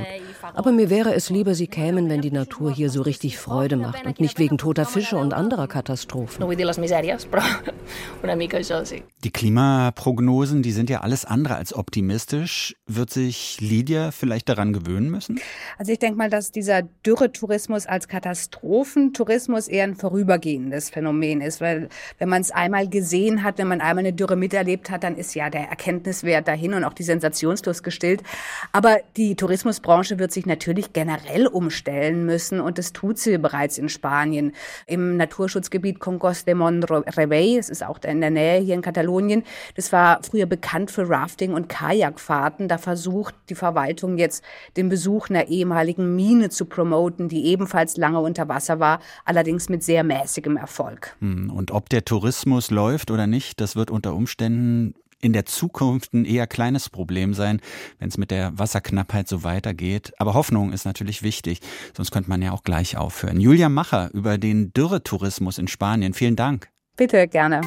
Aber 0.53 0.71
mir 0.71 0.89
wäre 0.89 1.13
es 1.13 1.29
lieber, 1.29 1.55
Sie 1.55 1.67
kämen, 1.67 2.09
wenn 2.09 2.21
die 2.21 2.31
Natur 2.31 2.71
hier 2.71 2.89
so 2.89 3.01
richtig 3.01 3.37
Freude 3.37 3.75
macht 3.75 4.05
und 4.05 4.21
nicht 4.21 4.39
wegen 4.39 4.57
toter 4.57 4.85
Fische 4.85 5.17
und 5.17 5.33
anderer 5.33 5.67
Katastrophen. 5.67 6.45
Die 9.23 9.31
Klimaprognosen, 9.31 10.61
die 10.61 10.71
sind 10.71 10.89
ja 10.89 11.01
alles 11.01 11.25
andere 11.25 11.55
als 11.55 11.73
optimistisch. 11.73 12.75
Wird 12.87 13.09
sich 13.09 13.59
Lydia 13.59 14.11
vielleicht 14.11 14.47
daran 14.47 14.71
gewöhnen 14.71 15.09
müssen? 15.09 15.39
Also 15.77 15.91
ich 15.91 15.99
denke 15.99 16.17
mal, 16.17 16.29
dass 16.29 16.51
dieser 16.51 16.83
Dürretourismus 16.83 17.87
als 17.87 18.07
Katastrophentourismus 18.07 19.48
Tourismus 19.49 19.67
eher 19.67 19.85
ein 19.85 19.95
vorübergehendes 19.95 20.91
Phänomen 20.91 21.41
ist, 21.41 21.59
weil 21.59 21.89
wenn 22.19 22.29
man 22.29 22.41
es 22.41 22.51
einmal 22.51 22.87
gesehen 22.87 23.43
hat, 23.43 23.57
wenn 23.57 23.67
man 23.67 23.81
einmal 23.81 24.05
eine 24.05 24.13
Dürre 24.13 24.35
miterlebt 24.35 24.91
hat, 24.91 25.03
dann 25.03 25.15
ist 25.15 25.33
ja 25.33 25.49
der 25.49 25.69
Erkenntniswert 25.69 26.47
dahin 26.47 26.75
und 26.75 26.83
auch 26.83 26.93
die 26.93 27.03
Sensationslust 27.03 27.83
gestillt. 27.83 28.21
Aber 28.73 28.99
die 29.17 29.35
Tourismusbranche 29.35 30.19
wird 30.19 30.31
sich 30.31 30.45
natürlich 30.45 30.93
generell 30.93 31.47
umstellen 31.47 32.27
müssen 32.27 32.59
und 32.59 32.77
das 32.77 32.93
tut 32.93 33.17
sie 33.17 33.39
bereits 33.39 33.79
in 33.79 33.89
Spanien. 33.89 34.53
Im 34.85 35.17
Naturschutzgebiet 35.17 35.99
Congos 35.99 36.45
de 36.45 36.53
Montrevey, 36.53 37.57
das 37.57 37.69
ist 37.69 37.83
auch 37.83 37.97
in 38.03 38.21
der 38.21 38.29
Nähe 38.29 38.59
hier 38.59 38.75
in 38.75 38.83
Katalonien, 38.83 39.43
das 39.75 39.91
war 39.91 40.21
früher 40.21 40.45
bekannt 40.45 40.91
für 40.91 41.09
Rafting 41.09 41.53
und 41.53 41.69
Kajakfahrten. 41.69 42.67
Da 42.67 42.77
versucht 42.77 43.33
die 43.49 43.55
Verwaltung 43.55 44.19
jetzt 44.19 44.43
den 44.77 44.89
Besuch 44.89 45.31
einer 45.31 45.47
ehemaligen 45.47 46.15
Mine 46.15 46.49
zu 46.49 46.65
promoten, 46.65 47.29
die 47.29 47.47
ebenfalls 47.47 47.97
lange 47.97 48.19
unter 48.19 48.47
Wasser 48.47 48.79
war, 48.79 48.99
allerdings 49.25 49.38
mit 49.69 49.83
sehr 49.83 50.03
mäßigem 50.03 50.57
Erfolg. 50.57 51.15
Hm, 51.19 51.49
und 51.49 51.71
ob 51.71 51.89
der 51.89 52.05
Tourismus 52.05 52.71
läuft 52.71 53.11
oder 53.11 53.27
nicht, 53.27 53.61
das 53.61 53.75
wird 53.75 53.91
unter 53.91 54.13
Umständen 54.13 54.93
in 55.21 55.33
der 55.33 55.45
Zukunft 55.45 56.13
ein 56.13 56.25
eher 56.25 56.47
kleines 56.47 56.89
Problem 56.89 57.33
sein, 57.33 57.59
wenn 57.99 58.09
es 58.09 58.17
mit 58.17 58.31
der 58.31 58.57
Wasserknappheit 58.57 59.27
so 59.27 59.43
weitergeht. 59.43 60.13
Aber 60.17 60.33
Hoffnung 60.33 60.71
ist 60.71 60.85
natürlich 60.85 61.23
wichtig, 61.23 61.59
sonst 61.95 62.11
könnte 62.11 62.29
man 62.29 62.41
ja 62.41 62.51
auch 62.51 62.63
gleich 62.63 62.97
aufhören. 62.97 63.39
Julia 63.39 63.69
Macher 63.69 64.09
über 64.13 64.37
den 64.37 64.71
Dürretourismus 64.73 65.57
in 65.57 65.67
Spanien. 65.67 66.13
Vielen 66.13 66.35
Dank. 66.35 66.69
Bitte, 66.95 67.27
gerne. 67.27 67.61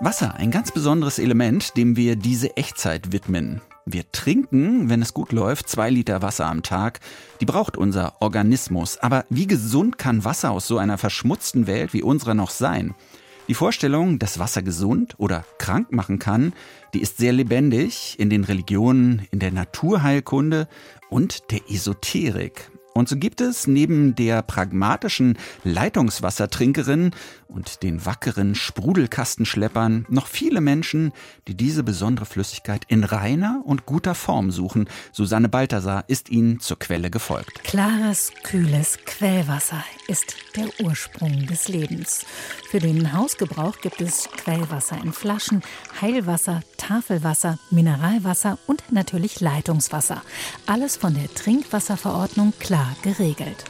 Wasser, 0.00 0.36
ein 0.36 0.52
ganz 0.52 0.70
besonderes 0.70 1.18
Element, 1.18 1.76
dem 1.76 1.96
wir 1.96 2.14
diese 2.14 2.56
Echtzeit 2.56 3.12
widmen. 3.12 3.60
Wir 3.90 4.12
trinken, 4.12 4.90
wenn 4.90 5.00
es 5.00 5.14
gut 5.14 5.32
läuft, 5.32 5.66
zwei 5.70 5.88
Liter 5.88 6.20
Wasser 6.20 6.44
am 6.44 6.62
Tag. 6.62 7.00
Die 7.40 7.46
braucht 7.46 7.78
unser 7.78 8.20
Organismus. 8.20 8.98
Aber 8.98 9.24
wie 9.30 9.46
gesund 9.46 9.96
kann 9.96 10.26
Wasser 10.26 10.50
aus 10.50 10.66
so 10.66 10.76
einer 10.76 10.98
verschmutzten 10.98 11.66
Welt 11.66 11.94
wie 11.94 12.02
unserer 12.02 12.34
noch 12.34 12.50
sein? 12.50 12.94
Die 13.48 13.54
Vorstellung, 13.54 14.18
dass 14.18 14.38
Wasser 14.38 14.60
gesund 14.60 15.14
oder 15.16 15.42
krank 15.56 15.90
machen 15.90 16.18
kann, 16.18 16.52
die 16.92 17.00
ist 17.00 17.16
sehr 17.16 17.32
lebendig 17.32 18.16
in 18.18 18.28
den 18.28 18.44
Religionen, 18.44 19.26
in 19.30 19.38
der 19.38 19.52
Naturheilkunde 19.52 20.68
und 21.08 21.50
der 21.50 21.60
Esoterik. 21.70 22.70
Und 22.98 23.08
so 23.08 23.16
gibt 23.16 23.40
es 23.40 23.68
neben 23.68 24.16
der 24.16 24.42
pragmatischen 24.42 25.38
Leitungswassertrinkerin 25.62 27.12
und 27.46 27.84
den 27.84 28.04
wackeren 28.04 28.56
Sprudelkastenschleppern 28.56 30.04
noch 30.08 30.26
viele 30.26 30.60
Menschen, 30.60 31.12
die 31.46 31.54
diese 31.54 31.84
besondere 31.84 32.26
Flüssigkeit 32.26 32.82
in 32.88 33.04
reiner 33.04 33.62
und 33.64 33.86
guter 33.86 34.16
Form 34.16 34.50
suchen. 34.50 34.88
Susanne 35.12 35.48
Balthasar 35.48 36.04
ist 36.08 36.28
ihnen 36.28 36.58
zur 36.58 36.80
Quelle 36.80 37.08
gefolgt. 37.08 37.62
Klares, 37.62 38.32
kühles 38.42 38.98
Quellwasser 39.06 39.84
ist 40.08 40.34
der 40.56 40.66
Ursprung 40.84 41.46
des 41.46 41.68
Lebens. 41.68 42.26
Für 42.68 42.80
den 42.80 43.12
Hausgebrauch 43.12 43.80
gibt 43.80 44.00
es 44.00 44.28
Quellwasser 44.30 44.98
in 45.02 45.12
Flaschen, 45.12 45.62
Heilwasser, 46.00 46.62
Tafelwasser, 46.76 47.58
Mineralwasser 47.70 48.58
und 48.66 48.82
natürlich 48.90 49.40
Leitungswasser. 49.40 50.22
Alles 50.66 50.96
von 50.96 51.14
der 51.14 51.32
Trinkwasserverordnung 51.32 52.52
klar 52.58 52.87
geregelt. 53.02 53.64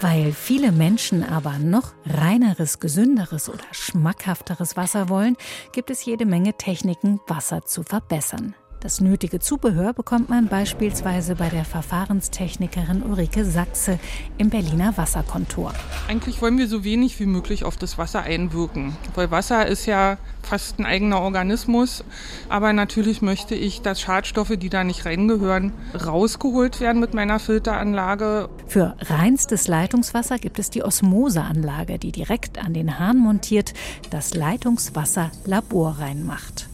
Weil 0.00 0.32
viele 0.32 0.72
Menschen 0.72 1.22
aber 1.22 1.58
noch 1.58 1.92
reineres, 2.04 2.80
gesünderes 2.80 3.48
oder 3.48 3.64
schmackhafteres 3.70 4.76
Wasser 4.76 5.08
wollen, 5.08 5.36
gibt 5.72 5.90
es 5.90 6.04
jede 6.04 6.26
Menge 6.26 6.54
Techniken, 6.54 7.20
Wasser 7.28 7.64
zu 7.64 7.84
verbessern. 7.84 8.56
Das 8.82 9.00
nötige 9.00 9.38
Zubehör 9.38 9.92
bekommt 9.92 10.28
man 10.28 10.48
beispielsweise 10.48 11.36
bei 11.36 11.48
der 11.48 11.64
Verfahrenstechnikerin 11.64 13.04
Ulrike 13.04 13.44
Sachse 13.44 14.00
im 14.38 14.50
Berliner 14.50 14.96
Wasserkontor. 14.96 15.72
Eigentlich 16.08 16.42
wollen 16.42 16.58
wir 16.58 16.66
so 16.66 16.82
wenig 16.82 17.20
wie 17.20 17.26
möglich 17.26 17.62
auf 17.62 17.76
das 17.76 17.96
Wasser 17.96 18.22
einwirken, 18.22 18.96
weil 19.14 19.30
Wasser 19.30 19.68
ist 19.68 19.86
ja 19.86 20.18
fast 20.42 20.80
ein 20.80 20.84
eigener 20.84 21.20
Organismus. 21.20 22.02
Aber 22.48 22.72
natürlich 22.72 23.22
möchte 23.22 23.54
ich, 23.54 23.82
dass 23.82 24.00
Schadstoffe, 24.00 24.56
die 24.56 24.68
da 24.68 24.82
nicht 24.82 25.06
reingehören, 25.06 25.72
rausgeholt 26.04 26.80
werden 26.80 27.00
mit 27.00 27.14
meiner 27.14 27.38
Filteranlage. 27.38 28.48
Für 28.66 28.96
reinstes 28.98 29.68
Leitungswasser 29.68 30.38
gibt 30.38 30.58
es 30.58 30.70
die 30.70 30.82
Osmoseanlage, 30.82 32.00
die 32.00 32.10
direkt 32.10 32.58
an 32.58 32.74
den 32.74 32.98
Hahn 32.98 33.18
montiert 33.18 33.74
das 34.10 34.34
Leitungswasser 34.34 35.30
laborrein 35.44 36.26
macht. 36.26 36.66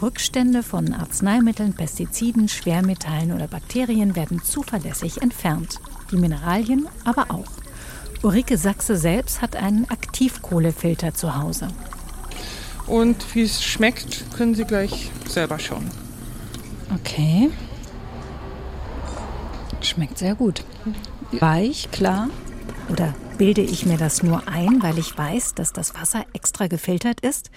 Rückstände 0.00 0.62
von 0.62 0.92
Arzneimitteln, 0.92 1.74
Pestiziden, 1.74 2.48
Schwermetallen 2.48 3.32
oder 3.32 3.48
Bakterien 3.48 4.16
werden 4.16 4.42
zuverlässig 4.42 5.22
entfernt. 5.22 5.78
Die 6.10 6.16
Mineralien 6.16 6.88
aber 7.04 7.30
auch. 7.30 7.50
Ulrike 8.22 8.56
Sachse 8.56 8.96
selbst 8.96 9.42
hat 9.42 9.56
einen 9.56 9.88
Aktivkohlefilter 9.90 11.14
zu 11.14 11.36
Hause. 11.36 11.68
Und 12.86 13.34
wie 13.34 13.42
es 13.42 13.62
schmeckt, 13.62 14.24
können 14.36 14.54
Sie 14.54 14.64
gleich 14.64 15.10
selber 15.28 15.58
schauen. 15.58 15.90
Okay. 16.94 17.50
Schmeckt 19.80 20.18
sehr 20.18 20.34
gut. 20.34 20.64
Weich, 21.32 21.90
klar. 21.90 22.28
Oder 22.92 23.14
bilde 23.38 23.62
ich 23.62 23.86
mir 23.86 23.96
das 23.96 24.22
nur 24.22 24.46
ein, 24.46 24.82
weil 24.82 24.98
ich 24.98 25.16
weiß, 25.16 25.54
dass 25.54 25.72
das 25.72 25.94
Wasser 25.94 26.26
extra 26.34 26.66
gefiltert 26.66 27.20
ist? 27.20 27.50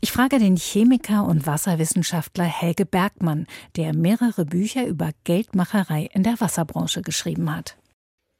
Ich 0.00 0.12
frage 0.12 0.38
den 0.38 0.56
Chemiker 0.56 1.26
und 1.26 1.44
Wasserwissenschaftler 1.44 2.44
Helge 2.44 2.86
Bergmann, 2.86 3.48
der 3.74 3.92
mehrere 3.92 4.44
Bücher 4.44 4.86
über 4.86 5.10
Geldmacherei 5.24 6.08
in 6.14 6.22
der 6.22 6.40
Wasserbranche 6.40 7.02
geschrieben 7.02 7.52
hat. 7.52 7.76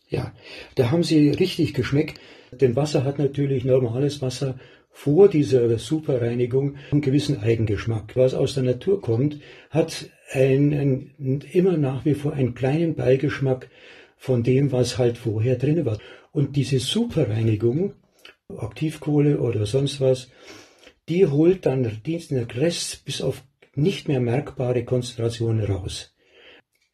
Ja, 0.09 0.33
da 0.77 0.93
haben 0.93 1.03
Sie 1.03 1.31
richtig 1.31 1.75
geschmeckt. 1.75 2.21
Denn 2.53 2.77
Wasser 2.77 3.03
hat 3.03 3.19
natürlich 3.19 3.65
normales 3.65 4.23
Wasser 4.23 4.57
vor 4.91 5.29
dieser 5.29 5.77
Superreinigung 5.79 6.77
einen 6.93 7.01
gewissen 7.01 7.41
Eigengeschmack. 7.41 8.15
Was 8.15 8.35
aus 8.35 8.55
der 8.55 8.63
Natur 8.63 9.01
kommt, 9.01 9.41
hat 9.71 10.11
einen, 10.31 11.43
immer 11.51 11.77
nach 11.77 12.05
wie 12.05 12.15
vor 12.15 12.35
einen 12.35 12.55
kleinen 12.55 12.95
Beigeschmack 12.95 13.69
von 14.17 14.43
dem, 14.43 14.73
was 14.73 14.97
halt 14.97 15.19
vorher 15.19 15.57
drin 15.57 15.85
war. 15.85 15.99
Und 16.37 16.55
diese 16.55 16.81
Superreinigung, 16.81 17.95
Aktivkohle 18.59 19.41
oder 19.41 19.65
sonst 19.65 20.03
was, 20.03 20.29
die 21.09 21.27
holt 21.27 21.65
dann 21.65 22.03
den 22.05 22.45
Rest 22.51 23.07
bis 23.07 23.23
auf 23.23 23.43
nicht 23.75 24.07
mehr 24.07 24.21
merkbare 24.21 24.85
Konzentrationen 24.85 25.65
raus. 25.65 26.15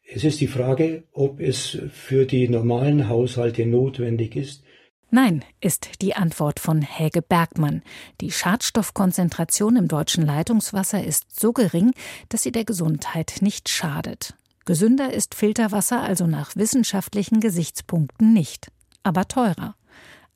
Es 0.09 0.23
ist 0.23 0.39
die 0.39 0.47
Frage, 0.47 1.03
ob 1.11 1.41
es 1.41 1.77
für 1.91 2.25
die 2.25 2.47
normalen 2.47 3.09
Haushalte 3.09 3.65
notwendig 3.65 4.37
ist. 4.37 4.63
Nein, 5.11 5.43
ist 5.59 6.01
die 6.01 6.15
Antwort 6.15 6.61
von 6.61 6.81
Helge 6.81 7.21
Bergmann. 7.21 7.83
Die 8.21 8.31
Schadstoffkonzentration 8.31 9.75
im 9.75 9.89
deutschen 9.89 10.25
Leitungswasser 10.25 11.03
ist 11.03 11.37
so 11.37 11.51
gering, 11.51 11.91
dass 12.29 12.43
sie 12.43 12.53
der 12.53 12.63
Gesundheit 12.63 13.39
nicht 13.41 13.67
schadet. 13.67 14.35
Gesünder 14.63 15.13
ist 15.13 15.35
Filterwasser 15.35 16.01
also 16.01 16.27
nach 16.27 16.55
wissenschaftlichen 16.55 17.41
Gesichtspunkten 17.41 18.31
nicht 18.31 18.71
aber 19.03 19.27
teurer. 19.27 19.75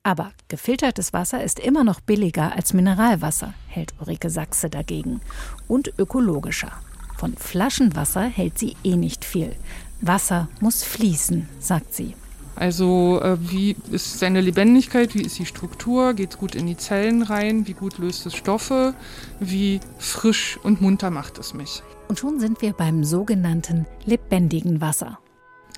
Aber 0.04 0.32
gefiltertes 0.48 1.12
Wasser 1.12 1.44
ist 1.44 1.60
immer 1.60 1.84
noch 1.84 2.00
billiger 2.00 2.54
als 2.54 2.74
Mineralwasser, 2.74 3.54
hält 3.68 3.94
Ulrike 4.00 4.30
Sachse 4.30 4.70
dagegen. 4.70 5.20
Und 5.68 5.92
ökologischer. 5.98 6.72
Von 7.18 7.36
Flaschenwasser 7.36 8.22
hält 8.22 8.58
sie 8.58 8.78
eh 8.84 8.96
nicht 8.96 9.26
viel. 9.26 9.56
Wasser 10.02 10.48
muss 10.62 10.84
fließen, 10.84 11.50
sagt 11.60 11.94
sie. 11.94 12.16
Also 12.56 13.22
äh, 13.22 13.38
wie 13.40 13.76
ist 13.92 14.20
seine 14.20 14.42
Lebendigkeit, 14.42 15.14
wie 15.14 15.22
ist 15.22 15.38
die 15.38 15.46
Struktur, 15.46 16.14
geht 16.14 16.32
es 16.32 16.38
gut 16.38 16.56
in 16.56 16.66
die 16.66 16.78
Zellen 16.78 17.22
rein, 17.22 17.68
wie 17.68 17.74
gut 17.74 17.98
löst 17.98 18.26
es 18.26 18.34
Stoffe, 18.34 18.96
wie 19.40 19.80
frisch 20.00 20.58
und 20.64 20.82
munter 20.82 21.12
macht 21.12 21.38
es 21.38 21.54
mich. 21.54 21.84
Und 22.08 22.18
schon 22.18 22.40
sind 22.40 22.62
wir 22.62 22.74
beim 22.74 23.04
sogenannten 23.04 23.86
lebendigen 24.06 24.82
Wasser. 24.82 25.20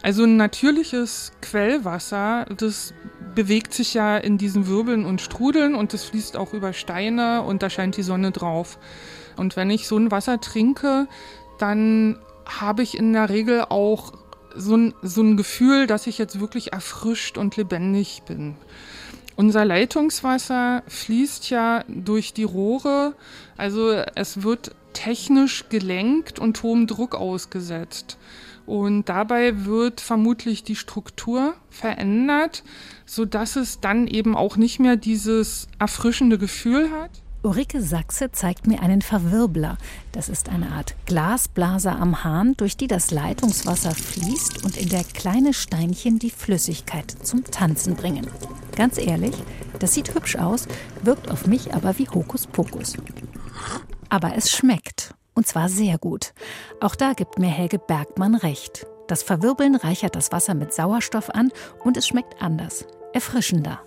Also 0.02 0.24
ein 0.24 0.38
natürliches 0.38 1.34
Quellwasser, 1.42 2.46
das 2.58 2.94
bewegt 3.36 3.74
sich 3.74 3.94
ja 3.94 4.18
in 4.18 4.38
diesen 4.38 4.68
Wirbeln 4.68 5.06
und 5.06 5.22
Strudeln 5.22 5.76
und 5.76 5.94
das 5.94 6.06
fließt 6.06 6.38
auch 6.38 6.54
über 6.54 6.74
Steine 6.74 7.44
und 7.44 7.62
da 7.64 7.70
scheint 7.70 7.98
die 7.98 8.04
Sonne 8.04 8.32
drauf. 8.32 8.80
Und 9.36 9.56
wenn 9.56 9.70
ich 9.70 9.88
so 9.88 9.98
ein 9.98 10.12
Wasser 10.12 10.40
trinke, 10.40 11.08
dann 11.58 12.18
habe 12.46 12.82
ich 12.82 12.98
in 12.98 13.14
der 13.14 13.30
Regel 13.30 13.66
auch 13.70 14.14
so 14.56 14.76
ein, 14.76 14.94
so 15.02 15.22
ein 15.22 15.38
Gefühl, 15.38 15.86
dass 15.86 16.08
ich 16.08 16.18
jetzt 16.18 16.40
wirklich 16.40 16.74
erfrischt 16.74 17.38
und 17.38 17.58
lebendig 17.58 18.24
bin. 18.26 18.56
Unser 19.36 19.64
Leitungswasser 19.64 20.84
fließt 20.88 21.50
ja 21.50 21.84
durch 21.88 22.34
die 22.34 22.44
Rohre, 22.44 23.14
also 23.56 23.92
es 24.16 24.44
wird 24.44 24.76
technisch 24.94 25.70
gelenkt 25.70 26.40
und 26.40 26.62
hohem 26.64 26.88
Druck 26.88 27.16
ausgesetzt. 27.16 28.18
Und 28.70 29.10
dabei 29.10 29.66
wird 29.66 30.00
vermutlich 30.00 30.64
die 30.64 30.76
Struktur 30.76 31.56
verändert, 31.72 32.64
sodass 33.08 33.56
es 33.56 33.80
dann 33.80 34.06
eben 34.06 34.36
auch 34.36 34.58
nicht 34.58 34.80
mehr 34.80 34.96
dieses 34.96 35.68
erfrischende 35.80 36.38
Gefühl 36.38 36.92
hat. 36.92 37.10
Ulrike 37.42 37.82
Sachse 37.82 38.32
zeigt 38.32 38.68
mir 38.68 38.84
einen 38.84 39.02
Verwirbler. 39.02 39.80
Das 40.12 40.30
ist 40.30 40.50
eine 40.50 40.70
Art 40.70 40.94
Glasblase 41.08 41.92
am 41.92 42.24
Hahn, 42.24 42.54
durch 42.58 42.78
die 42.78 42.86
das 42.86 43.10
Leitungswasser 43.10 43.96
fließt 43.96 44.64
und 44.64 44.78
in 44.78 44.90
der 44.90 45.04
kleine 45.04 45.56
Steinchen 45.56 46.20
die 46.20 46.30
Flüssigkeit 46.30 47.10
zum 47.24 47.44
Tanzen 47.46 47.96
bringen. 47.96 48.28
Ganz 48.76 49.00
ehrlich, 49.00 49.34
das 49.80 49.96
sieht 49.96 50.14
hübsch 50.14 50.36
aus, 50.36 50.68
wirkt 51.02 51.32
auf 51.32 51.48
mich 51.48 51.74
aber 51.74 51.98
wie 51.98 52.08
Hokuspokus. 52.08 52.98
Aber 54.10 54.36
es 54.36 54.52
schmeckt. 54.52 55.16
Und 55.40 55.48
zwar 55.48 55.70
sehr 55.70 55.98
gut. 55.98 56.34
Auch 56.82 56.96
da 56.96 57.14
gibt 57.14 57.40
mir 57.40 57.48
Helge 57.48 57.80
Bergmann 57.80 58.36
recht. 58.36 58.86
Das 59.08 59.24
Verwirbeln 59.24 59.76
reichert 59.76 60.18
das 60.18 60.34
Wasser 60.34 60.54
mit 60.54 60.74
Sauerstoff 60.74 61.30
an 61.30 61.54
und 61.82 61.96
es 61.96 62.06
schmeckt 62.06 62.42
anders, 62.42 62.86
erfrischender. 63.14 63.80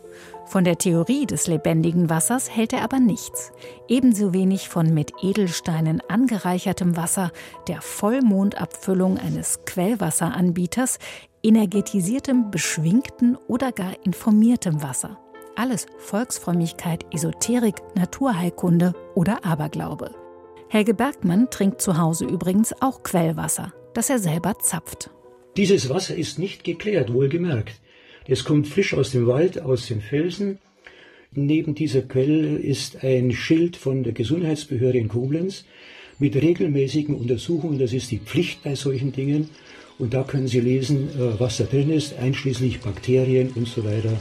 Von 0.47 0.65
der 0.65 0.79
Theorie 0.79 1.27
des 1.27 1.49
lebendigen 1.49 2.09
Wassers 2.09 2.49
hält 2.49 2.73
er 2.73 2.81
aber 2.81 3.01
nichts. 3.01 3.53
Ebenso 3.87 4.33
wenig 4.33 4.71
von 4.71 4.95
mit 4.95 5.13
Edelsteinen 5.21 6.01
angereichertem 6.09 6.97
Wasser, 6.97 7.33
der 7.69 7.83
Vollmondabfüllung 7.83 9.19
eines 9.19 9.67
Quellwasseranbieters, 9.67 10.99
energetisiertem, 11.43 12.51
beschwingten 12.51 13.37
oder 13.47 13.73
gar 13.73 13.93
informiertem 14.07 14.83
Wasser. 14.83 15.19
Alles 15.55 15.85
Volksfrömmigkeit, 15.99 17.05
Esoterik, 17.13 17.75
Naturheilkunde 17.95 18.95
oder 19.15 19.45
Aberglaube. 19.45 20.22
Helge 20.73 20.95
Bergmann 20.95 21.51
trinkt 21.51 21.83
zu 21.83 21.99
Hause 21.99 22.25
übrigens 22.25 22.73
auch 22.81 23.03
Quellwasser, 23.03 23.75
das 23.93 24.09
er 24.09 24.19
selber 24.19 24.59
zapft. 24.59 25.11
Dieses 25.59 25.91
Wasser 25.91 26.15
ist 26.15 26.39
nicht 26.39 26.65
geklärt, 26.65 27.13
wohlgemerkt. 27.13 27.75
Es 28.27 28.45
kommt 28.45 28.67
frisch 28.67 28.95
aus 28.95 29.11
dem 29.11 29.27
Wald, 29.27 29.61
aus 29.61 29.89
den 29.89 30.01
Felsen. 30.01 30.57
Neben 31.33 31.75
dieser 31.75 32.01
Quelle 32.01 32.57
ist 32.57 33.05
ein 33.05 33.33
Schild 33.33 33.77
von 33.77 34.03
der 34.03 34.15
Gesundheitsbehörde 34.15 34.97
in 34.97 35.09
Koblenz 35.09 35.67
mit 36.19 36.37
regelmäßigen 36.37 37.17
Untersuchungen. 37.17 37.79
Das 37.79 37.93
ist 37.93 38.11
die 38.11 38.21
Pflicht 38.21 38.63
bei 38.63 38.75
solchen 38.75 39.13
Dingen. 39.13 39.51
Und 39.99 40.15
da 40.15 40.23
können 40.23 40.49
Sie 40.49 40.61
lesen, 40.61 41.11
äh, 41.11 41.39
was 41.39 41.59
da 41.59 41.65
drin 41.65 41.91
ist, 41.91 42.19
einschließlich 42.19 42.81
Bakterien 42.81 43.51
und 43.55 43.69
so 43.69 43.85
weiter. 43.85 44.19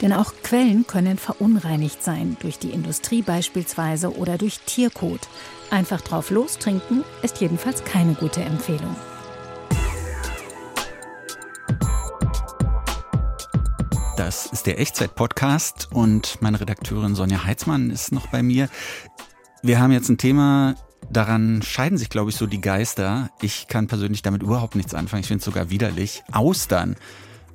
Denn 0.00 0.12
auch 0.12 0.32
Quellen 0.42 0.86
können 0.86 1.18
verunreinigt 1.18 2.02
sein, 2.02 2.36
durch 2.40 2.58
die 2.58 2.70
Industrie 2.70 3.22
beispielsweise 3.22 4.16
oder 4.16 4.38
durch 4.38 4.60
Tierkot. 4.60 5.20
Einfach 5.70 6.00
drauf 6.00 6.30
lostrinken 6.30 7.04
ist 7.22 7.40
jedenfalls 7.40 7.84
keine 7.84 8.14
gute 8.14 8.42
Empfehlung. 8.42 8.94
Das 14.16 14.46
ist 14.46 14.66
der 14.66 14.80
Echtzeit-Podcast 14.80 15.88
und 15.92 16.40
meine 16.40 16.60
Redakteurin 16.60 17.14
Sonja 17.14 17.44
Heitzmann 17.44 17.90
ist 17.90 18.12
noch 18.12 18.28
bei 18.28 18.42
mir. 18.42 18.68
Wir 19.62 19.80
haben 19.80 19.92
jetzt 19.92 20.08
ein 20.08 20.18
Thema, 20.18 20.76
daran 21.10 21.62
scheiden 21.62 21.98
sich, 21.98 22.10
glaube 22.10 22.30
ich, 22.30 22.36
so 22.36 22.46
die 22.46 22.60
Geister. 22.60 23.30
Ich 23.42 23.66
kann 23.66 23.86
persönlich 23.86 24.22
damit 24.22 24.42
überhaupt 24.42 24.76
nichts 24.76 24.94
anfangen. 24.94 25.22
Ich 25.22 25.28
finde 25.28 25.40
es 25.40 25.44
sogar 25.44 25.70
widerlich. 25.70 26.22
Austern. 26.32 26.96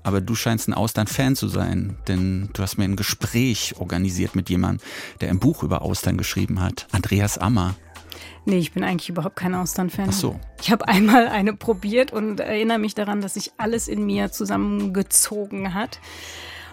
Aber 0.09 0.21
du 0.21 0.33
scheinst 0.33 0.67
ein 0.67 0.73
Austern-Fan 0.73 1.35
zu 1.35 1.47
sein, 1.47 1.95
denn 2.07 2.49
du 2.53 2.63
hast 2.63 2.79
mir 2.79 2.85
ein 2.85 2.95
Gespräch 2.95 3.75
organisiert 3.77 4.35
mit 4.35 4.49
jemandem, 4.49 4.83
der 5.21 5.29
ein 5.29 5.37
Buch 5.37 5.61
über 5.61 5.83
Austern 5.83 6.17
geschrieben 6.17 6.61
hat. 6.61 6.87
Andreas 6.91 7.37
Ammer. 7.37 7.75
Nee, 8.43 8.57
ich 8.57 8.71
bin 8.71 8.83
eigentlich 8.83 9.09
überhaupt 9.09 9.35
kein 9.35 9.53
Austern-Fan. 9.53 10.07
Ach 10.09 10.13
so. 10.13 10.39
Ich 10.63 10.71
habe 10.71 10.87
einmal 10.87 11.27
eine 11.27 11.53
probiert 11.53 12.11
und 12.11 12.39
erinnere 12.39 12.79
mich 12.79 12.95
daran, 12.95 13.21
dass 13.21 13.35
sich 13.35 13.51
alles 13.57 13.87
in 13.87 14.03
mir 14.03 14.31
zusammengezogen 14.31 15.75
hat. 15.75 15.99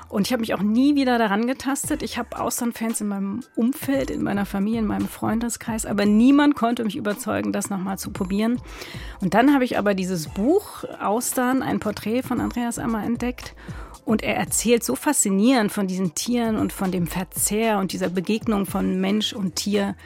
Und 0.09 0.27
ich 0.27 0.33
habe 0.33 0.41
mich 0.41 0.55
auch 0.55 0.63
nie 0.63 0.95
wieder 0.95 1.19
daran 1.19 1.47
getastet. 1.47 2.03
Ich 2.03 2.17
habe 2.17 2.39
Austernfans 2.39 3.01
in 3.01 3.09
meinem 3.09 3.41
Umfeld, 3.57 4.11
in 4.11 4.23
meiner 4.23 4.47
Familie, 4.47 4.81
in 4.81 4.87
meinem 4.87 5.09
Freundeskreis, 5.09 5.85
aber 5.85 6.07
niemand 6.07 6.55
konnte 6.55 6.85
mich 6.85 6.97
überzeugen, 6.97 7.53
das 7.53 7.71
nochmal 7.71 7.99
zu 7.99 8.11
probieren. 8.11 8.61
Und 9.21 9.35
dann 9.35 9.53
habe 9.53 9.65
ich 9.65 9.79
aber 9.79 9.95
dieses 9.95 10.29
Buch 10.29 10.85
Austern, 11.01 11.63
ein 11.63 11.81
Porträt 11.81 12.23
von 12.23 12.41
Andreas 12.41 12.79
Ammer 12.79 13.05
entdeckt. 13.05 13.55
Und 14.05 14.23
er 14.23 14.37
erzählt 14.37 14.85
so 14.85 14.95
faszinierend 14.95 15.73
von 15.73 15.89
diesen 15.89 16.15
Tieren 16.15 16.57
und 16.57 16.73
von 16.73 16.93
dem 16.93 17.09
Verzehr 17.09 17.79
und 17.79 17.93
dieser 17.93 18.09
Begegnung 18.09 18.65
von 18.65 19.01
Mensch 19.01 19.33
und 19.33 19.57
Tier, 19.57 19.97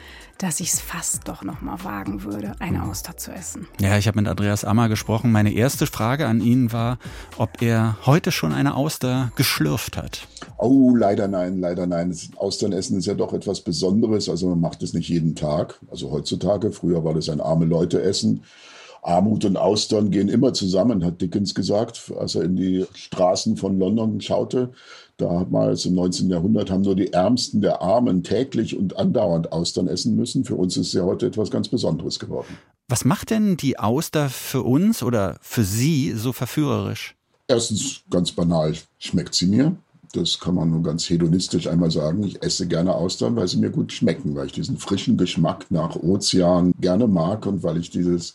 dass 0.41 0.59
ich 0.59 0.73
es 0.73 0.81
fast 0.81 1.27
doch 1.27 1.43
noch 1.43 1.61
mal 1.61 1.83
wagen 1.83 2.23
würde, 2.23 2.53
eine 2.57 2.83
Auster 2.83 3.15
zu 3.15 3.31
essen. 3.31 3.67
Ja, 3.79 3.97
ich 3.97 4.07
habe 4.07 4.19
mit 4.19 4.27
Andreas 4.27 4.65
Ammer 4.65 4.89
gesprochen. 4.89 5.31
Meine 5.31 5.53
erste 5.53 5.85
Frage 5.85 6.25
an 6.25 6.41
ihn 6.41 6.73
war, 6.73 6.97
ob 7.37 7.61
er 7.61 7.97
heute 8.07 8.31
schon 8.31 8.51
eine 8.51 8.75
Auster 8.75 9.31
geschlürft 9.35 9.97
hat. 9.97 10.27
Oh, 10.57 10.95
leider 10.95 11.27
nein, 11.27 11.59
leider 11.59 11.85
nein. 11.85 12.15
Austernessen 12.37 12.97
ist 12.97 13.05
ja 13.05 13.13
doch 13.13 13.33
etwas 13.33 13.61
Besonderes. 13.61 14.29
Also 14.29 14.49
man 14.49 14.59
macht 14.59 14.81
es 14.81 14.93
nicht 14.93 15.09
jeden 15.09 15.35
Tag. 15.35 15.79
Also 15.91 16.09
heutzutage. 16.09 16.71
Früher 16.71 17.03
war 17.03 17.13
das 17.13 17.29
ein 17.29 17.39
arme 17.39 17.65
Leute 17.65 18.01
Essen. 18.01 18.43
Armut 19.03 19.45
und 19.45 19.57
Austern 19.57 20.11
gehen 20.11 20.29
immer 20.29 20.53
zusammen, 20.53 21.03
hat 21.03 21.21
Dickens 21.21 21.55
gesagt, 21.55 22.11
als 22.19 22.35
er 22.35 22.43
in 22.43 22.55
die 22.55 22.85
Straßen 22.93 23.57
von 23.57 23.79
London 23.79 24.21
schaute. 24.21 24.73
Damals 25.21 25.85
im 25.85 25.93
19. 25.93 26.31
Jahrhundert 26.31 26.71
haben 26.71 26.81
nur 26.81 26.95
die 26.95 27.13
Ärmsten 27.13 27.61
der 27.61 27.81
Armen 27.83 28.23
täglich 28.23 28.75
und 28.75 28.97
andauernd 28.97 29.51
Austern 29.51 29.87
essen 29.87 30.15
müssen. 30.15 30.45
Für 30.45 30.55
uns 30.55 30.77
ist 30.77 30.87
es 30.87 30.93
ja 30.93 31.03
heute 31.03 31.27
etwas 31.27 31.51
ganz 31.51 31.67
Besonderes 31.67 32.17
geworden. 32.17 32.57
Was 32.87 33.05
macht 33.05 33.29
denn 33.29 33.55
die 33.55 33.77
Auster 33.77 34.29
für 34.29 34.63
uns 34.63 35.03
oder 35.03 35.37
für 35.41 35.63
Sie 35.63 36.13
so 36.13 36.33
verführerisch? 36.33 37.15
Erstens, 37.47 38.01
ganz 38.09 38.31
banal, 38.31 38.73
schmeckt 38.97 39.35
sie 39.35 39.45
mir. 39.45 39.75
Das 40.13 40.39
kann 40.39 40.55
man 40.55 40.71
nur 40.71 40.81
ganz 40.81 41.07
hedonistisch 41.07 41.67
einmal 41.67 41.91
sagen. 41.91 42.23
Ich 42.23 42.41
esse 42.41 42.67
gerne 42.67 42.95
Austern, 42.95 43.35
weil 43.35 43.47
sie 43.47 43.57
mir 43.57 43.69
gut 43.69 43.93
schmecken, 43.93 44.35
weil 44.35 44.47
ich 44.47 44.53
diesen 44.53 44.77
frischen 44.77 45.17
Geschmack 45.17 45.67
nach 45.69 45.95
Ozean 45.97 46.73
gerne 46.81 47.07
mag 47.07 47.45
und 47.45 47.61
weil 47.61 47.77
ich 47.77 47.91
dieses 47.91 48.33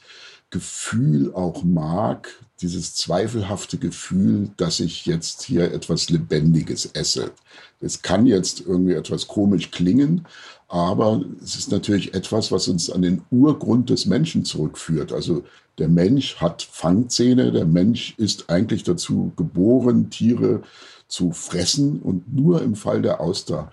Gefühl 0.50 1.34
auch 1.34 1.64
mag, 1.64 2.28
dieses 2.60 2.94
zweifelhafte 2.94 3.78
Gefühl, 3.78 4.50
dass 4.56 4.80
ich 4.80 5.04
jetzt 5.06 5.42
hier 5.42 5.72
etwas 5.72 6.08
Lebendiges 6.08 6.90
esse. 6.94 7.32
Es 7.80 8.02
kann 8.02 8.26
jetzt 8.26 8.60
irgendwie 8.60 8.94
etwas 8.94 9.28
komisch 9.28 9.70
klingen, 9.70 10.26
aber 10.68 11.22
es 11.42 11.56
ist 11.56 11.70
natürlich 11.70 12.14
etwas, 12.14 12.50
was 12.50 12.68
uns 12.68 12.90
an 12.90 13.02
den 13.02 13.22
Urgrund 13.30 13.90
des 13.90 14.06
Menschen 14.06 14.44
zurückführt. 14.44 15.12
Also 15.12 15.44
der 15.78 15.88
Mensch 15.88 16.36
hat 16.36 16.62
Fangzähne, 16.62 17.52
der 17.52 17.66
Mensch 17.66 18.14
ist 18.16 18.48
eigentlich 18.48 18.82
dazu 18.82 19.32
geboren, 19.36 20.10
Tiere 20.10 20.62
zu 21.08 21.32
fressen 21.32 22.00
und 22.00 22.34
nur 22.34 22.62
im 22.62 22.74
Fall 22.74 23.02
der 23.02 23.20
Auster 23.20 23.70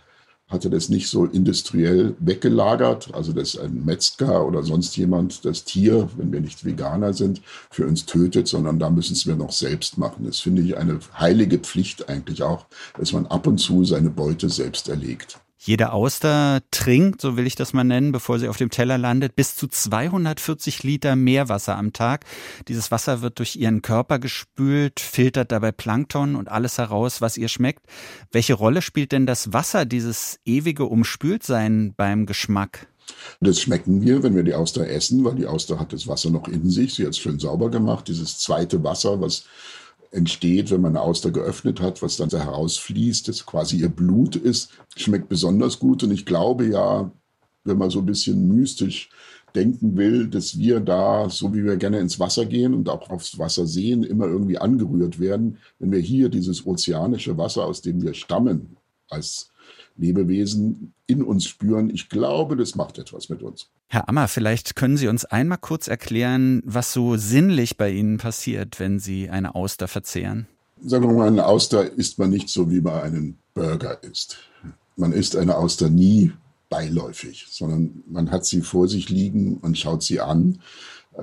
hatte 0.53 0.69
das 0.69 0.89
nicht 0.89 1.09
so 1.09 1.25
industriell 1.25 2.15
weggelagert, 2.19 3.13
also 3.13 3.33
dass 3.33 3.57
ein 3.57 3.83
Metzger 3.83 4.45
oder 4.47 4.63
sonst 4.63 4.95
jemand 4.95 5.43
das 5.43 5.65
Tier, 5.65 6.09
wenn 6.15 6.31
wir 6.31 6.39
nicht 6.39 6.63
Veganer 6.63 7.13
sind, 7.13 7.41
für 7.69 7.85
uns 7.87 8.05
tötet, 8.05 8.47
sondern 8.47 8.79
da 8.79 8.89
müssen 8.89 9.13
es 9.13 9.27
wir 9.27 9.35
noch 9.35 9.51
selbst 9.51 9.97
machen. 9.97 10.25
Das 10.25 10.39
finde 10.39 10.61
ich 10.61 10.77
eine 10.77 10.99
heilige 11.17 11.57
Pflicht 11.57 12.07
eigentlich 12.07 12.43
auch, 12.43 12.67
dass 12.97 13.11
man 13.11 13.25
ab 13.25 13.47
und 13.47 13.57
zu 13.57 13.83
seine 13.83 14.09
Beute 14.09 14.49
selbst 14.49 14.87
erlegt. 14.87 15.42
Jede 15.65 15.93
Auster 15.93 16.61
trinkt, 16.71 17.21
so 17.21 17.37
will 17.37 17.47
ich 17.47 17.55
das 17.55 17.71
mal 17.71 17.85
nennen, 17.85 18.11
bevor 18.11 18.37
sie 18.37 18.49
auf 18.49 18.57
dem 18.57 18.69
Teller 18.69 18.97
landet, 18.97 19.37
bis 19.37 19.55
zu 19.55 19.69
240 19.69 20.83
Liter 20.83 21.15
Meerwasser 21.15 21.77
am 21.77 21.93
Tag. 21.93 22.25
Dieses 22.67 22.91
Wasser 22.91 23.21
wird 23.21 23.39
durch 23.39 23.55
ihren 23.55 23.81
Körper 23.81 24.19
gespült, 24.19 24.99
filtert 24.99 25.53
dabei 25.53 25.71
Plankton 25.71 26.35
und 26.35 26.49
alles 26.49 26.79
heraus, 26.79 27.21
was 27.21 27.37
ihr 27.37 27.47
schmeckt. 27.47 27.85
Welche 28.29 28.55
Rolle 28.55 28.81
spielt 28.81 29.13
denn 29.13 29.25
das 29.25 29.53
Wasser, 29.53 29.85
dieses 29.85 30.37
ewige 30.43 30.83
Umspültsein 30.83 31.93
beim 31.95 32.25
Geschmack? 32.25 32.87
Das 33.39 33.61
schmecken 33.61 34.01
wir, 34.01 34.21
wenn 34.21 34.35
wir 34.35 34.43
die 34.43 34.55
Auster 34.55 34.85
essen, 34.85 35.23
weil 35.23 35.35
die 35.35 35.47
Auster 35.47 35.79
hat 35.79 35.93
das 35.93 36.07
Wasser 36.07 36.29
noch 36.29 36.49
in 36.49 36.69
sich. 36.69 36.95
Sie 36.95 37.03
hat 37.03 37.11
es 37.11 37.19
schön 37.19 37.39
sauber 37.39 37.71
gemacht. 37.71 38.09
Dieses 38.09 38.37
zweite 38.37 38.83
Wasser, 38.83 39.21
was 39.21 39.45
entsteht, 40.13 40.71
wenn 40.71 40.81
man 40.81 40.95
eine 40.95 41.01
Auster 41.01 41.31
geöffnet 41.31 41.81
hat, 41.81 42.01
was 42.01 42.17
dann 42.17 42.29
da 42.29 42.39
herausfließt, 42.39 43.27
das 43.27 43.45
quasi 43.45 43.77
ihr 43.77 43.89
Blut 43.89 44.35
ist, 44.35 44.71
schmeckt 44.95 45.27
besonders 45.27 45.79
gut. 45.79 46.03
Und 46.03 46.11
ich 46.11 46.25
glaube 46.25 46.67
ja, 46.67 47.11
wenn 47.63 47.77
man 47.77 47.89
so 47.89 47.99
ein 47.99 48.05
bisschen 48.05 48.47
mystisch 48.47 49.09
denken 49.55 49.97
will, 49.97 50.27
dass 50.27 50.57
wir 50.57 50.79
da, 50.79 51.29
so 51.29 51.53
wie 51.53 51.63
wir 51.63 51.77
gerne 51.77 51.99
ins 51.99 52.19
Wasser 52.19 52.45
gehen 52.45 52.73
und 52.73 52.89
auch 52.89 53.09
aufs 53.09 53.37
Wasser 53.37 53.67
sehen, 53.67 54.03
immer 54.03 54.25
irgendwie 54.25 54.57
angerührt 54.57 55.19
werden, 55.19 55.57
wenn 55.79 55.91
wir 55.91 55.99
hier 55.99 56.29
dieses 56.29 56.65
ozeanische 56.65 57.37
Wasser, 57.37 57.65
aus 57.65 57.81
dem 57.81 58.01
wir 58.01 58.13
stammen, 58.13 58.77
als 59.09 59.52
Lebewesen 59.97 60.93
in 61.07 61.21
uns 61.21 61.45
spüren. 61.45 61.89
Ich 61.89 62.09
glaube, 62.09 62.55
das 62.55 62.75
macht 62.75 62.97
etwas 62.97 63.29
mit 63.29 63.43
uns. 63.43 63.69
Herr 63.87 64.09
Ammer, 64.09 64.27
vielleicht 64.27 64.75
können 64.75 64.97
Sie 64.97 65.07
uns 65.07 65.25
einmal 65.25 65.59
kurz 65.59 65.87
erklären, 65.87 66.61
was 66.65 66.93
so 66.93 67.15
sinnlich 67.15 67.77
bei 67.77 67.91
Ihnen 67.91 68.17
passiert, 68.17 68.79
wenn 68.79 68.99
Sie 68.99 69.29
eine 69.29 69.55
Auster 69.55 69.87
verzehren. 69.87 70.47
Sagen 70.83 71.07
wir 71.07 71.13
mal, 71.13 71.27
eine 71.27 71.45
Auster 71.45 71.91
isst 71.91 72.19
man 72.19 72.29
nicht 72.29 72.49
so, 72.49 72.71
wie 72.71 72.81
man 72.81 73.01
einen 73.01 73.37
Burger 73.53 74.03
isst. 74.03 74.39
Man 74.95 75.13
isst 75.13 75.35
eine 75.35 75.57
Auster 75.57 75.89
nie 75.89 76.31
beiläufig, 76.69 77.45
sondern 77.49 78.03
man 78.07 78.31
hat 78.31 78.45
sie 78.45 78.61
vor 78.61 78.87
sich 78.87 79.09
liegen, 79.09 79.59
man 79.61 79.75
schaut 79.75 80.01
sie 80.01 80.19
an, 80.19 80.59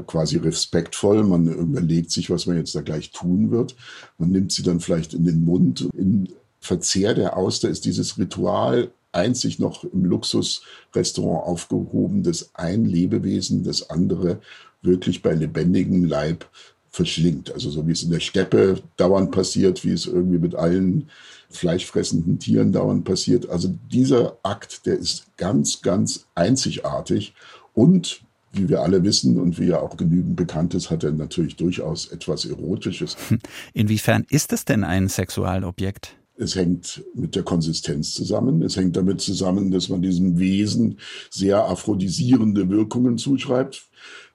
quasi 0.06 0.36
respektvoll, 0.36 1.24
man 1.24 1.48
überlegt 1.48 2.12
sich, 2.12 2.30
was 2.30 2.46
man 2.46 2.56
jetzt 2.56 2.74
da 2.74 2.80
gleich 2.82 3.10
tun 3.10 3.50
wird. 3.50 3.74
Man 4.18 4.30
nimmt 4.30 4.52
sie 4.52 4.62
dann 4.62 4.80
vielleicht 4.80 5.14
in 5.14 5.24
den 5.24 5.44
Mund. 5.44 5.88
Im 5.96 6.28
Verzehr 6.60 7.14
der 7.14 7.36
Auster 7.36 7.68
ist 7.68 7.84
dieses 7.84 8.18
Ritual 8.18 8.90
einzig 9.12 9.58
noch 9.58 9.84
im 9.84 10.04
Luxusrestaurant 10.04 11.46
aufgehoben, 11.46 12.22
dass 12.22 12.50
ein 12.54 12.84
Lebewesen 12.84 13.64
das 13.64 13.90
andere 13.90 14.40
wirklich 14.82 15.22
bei 15.22 15.34
lebendigem 15.34 16.04
Leib 16.04 16.46
verschlingt. 16.90 17.52
Also 17.52 17.70
so 17.70 17.86
wie 17.86 17.92
es 17.92 18.02
in 18.02 18.10
der 18.10 18.20
Steppe 18.20 18.82
dauernd 18.96 19.30
passiert, 19.30 19.84
wie 19.84 19.92
es 19.92 20.06
irgendwie 20.06 20.38
mit 20.38 20.54
allen 20.54 21.08
fleischfressenden 21.48 22.38
Tieren 22.38 22.72
dauernd 22.72 23.04
passiert. 23.04 23.48
Also 23.48 23.74
dieser 23.90 24.36
Akt, 24.42 24.86
der 24.86 24.98
ist 24.98 25.26
ganz, 25.36 25.82
ganz 25.82 26.26
einzigartig 26.34 27.34
und 27.74 28.22
wie 28.52 28.68
wir 28.68 28.80
alle 28.80 29.04
wissen 29.04 29.38
und 29.38 29.60
wie 29.60 29.66
ja 29.66 29.80
auch 29.80 29.96
genügend 29.96 30.34
bekannt 30.34 30.74
ist, 30.74 30.90
hat 30.90 31.04
er 31.04 31.12
natürlich 31.12 31.54
durchaus 31.54 32.08
etwas 32.08 32.44
Erotisches. 32.44 33.16
Inwiefern 33.72 34.26
ist 34.28 34.52
es 34.52 34.64
denn 34.64 34.82
ein 34.82 35.08
Sexualobjekt? 35.08 36.16
Es 36.40 36.56
hängt 36.56 37.04
mit 37.14 37.36
der 37.36 37.42
Konsistenz 37.42 38.14
zusammen. 38.14 38.62
Es 38.62 38.76
hängt 38.76 38.96
damit 38.96 39.20
zusammen, 39.20 39.70
dass 39.70 39.90
man 39.90 40.00
diesem 40.00 40.38
Wesen 40.38 40.98
sehr 41.28 41.66
aphrodisierende 41.66 42.70
Wirkungen 42.70 43.18
zuschreibt. 43.18 43.86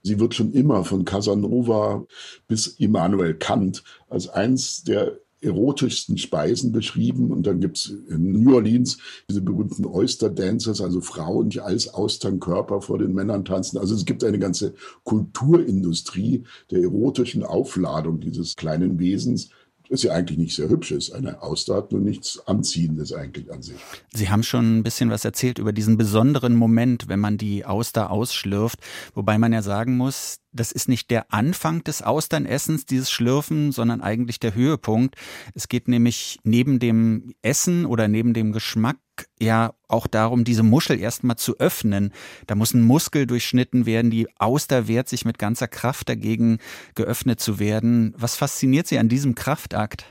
Sie 0.03 0.19
wird 0.19 0.35
schon 0.35 0.53
immer 0.53 0.85
von 0.85 1.03
Casanova 1.03 2.05
bis 2.47 2.67
Immanuel 2.67 3.33
Kant 3.33 3.83
als 4.07 4.29
eins 4.29 4.83
der 4.83 5.19
erotischsten 5.41 6.19
Speisen 6.19 6.71
beschrieben. 6.71 7.31
Und 7.31 7.47
dann 7.47 7.59
gibt 7.59 7.77
es 7.77 7.93
in 8.09 8.43
New 8.43 8.53
Orleans 8.53 8.99
diese 9.27 9.41
berühmten 9.41 9.85
Oyster 9.85 10.29
Dancers, 10.29 10.81
also 10.81 11.01
Frauen, 11.01 11.49
die 11.49 11.61
als 11.61 11.91
Austernkörper 11.91 12.81
vor 12.81 12.99
den 12.99 13.15
Männern 13.15 13.45
tanzen. 13.45 13.79
Also 13.79 13.95
es 13.95 14.05
gibt 14.05 14.23
eine 14.23 14.37
ganze 14.37 14.75
Kulturindustrie 15.05 16.43
der 16.69 16.83
erotischen 16.83 17.43
Aufladung 17.43 18.19
dieses 18.19 18.55
kleinen 18.55 18.99
Wesens 18.99 19.49
ist 19.89 20.03
ja 20.03 20.13
eigentlich 20.13 20.37
nicht 20.37 20.55
sehr 20.55 20.69
hübsch 20.69 20.91
ist. 20.91 21.11
Eine 21.11 21.41
Auster 21.41 21.75
hat 21.75 21.91
nur 21.91 22.01
nichts 22.01 22.45
Anziehendes 22.47 23.13
eigentlich 23.13 23.51
an 23.51 23.61
sich. 23.61 23.77
Sie 24.13 24.29
haben 24.29 24.43
schon 24.43 24.79
ein 24.79 24.83
bisschen 24.83 25.09
was 25.09 25.25
erzählt 25.25 25.59
über 25.59 25.73
diesen 25.73 25.97
besonderen 25.97 26.55
Moment, 26.55 27.07
wenn 27.07 27.19
man 27.19 27.37
die 27.37 27.65
Auster 27.65 28.11
ausschlürft. 28.11 28.79
Wobei 29.13 29.37
man 29.37 29.53
ja 29.53 29.61
sagen 29.61 29.97
muss, 29.97 30.39
das 30.51 30.71
ist 30.71 30.87
nicht 30.87 31.11
der 31.11 31.33
Anfang 31.33 31.83
des 31.83 32.01
Austernessens, 32.01 32.85
dieses 32.85 33.11
Schlürfen, 33.11 33.71
sondern 33.71 34.01
eigentlich 34.01 34.39
der 34.39 34.55
Höhepunkt. 34.55 35.15
Es 35.53 35.67
geht 35.67 35.87
nämlich 35.87 36.39
neben 36.43 36.79
dem 36.79 37.33
Essen 37.41 37.85
oder 37.85 38.07
neben 38.07 38.33
dem 38.33 38.51
Geschmack 38.51 38.97
ja 39.39 39.73
auch 39.87 40.07
darum, 40.07 40.43
diese 40.43 40.63
Muschel 40.63 40.99
erstmal 40.99 41.37
zu 41.37 41.57
öffnen. 41.59 42.11
Da 42.47 42.55
muss 42.55 42.73
ein 42.73 42.81
Muskel 42.81 43.27
durchschnitten 43.27 43.85
werden. 43.85 44.11
Die 44.11 44.27
Auster 44.39 44.87
wehrt 44.87 45.09
sich 45.09 45.25
mit 45.25 45.37
ganzer 45.37 45.67
Kraft 45.67 46.09
dagegen, 46.09 46.59
geöffnet 46.95 47.39
zu 47.39 47.59
werden. 47.59 48.13
Was 48.17 48.35
fasziniert 48.35 48.87
Sie 48.87 48.97
an 48.97 49.09
diesem 49.09 49.35
Kraftakt? 49.35 50.05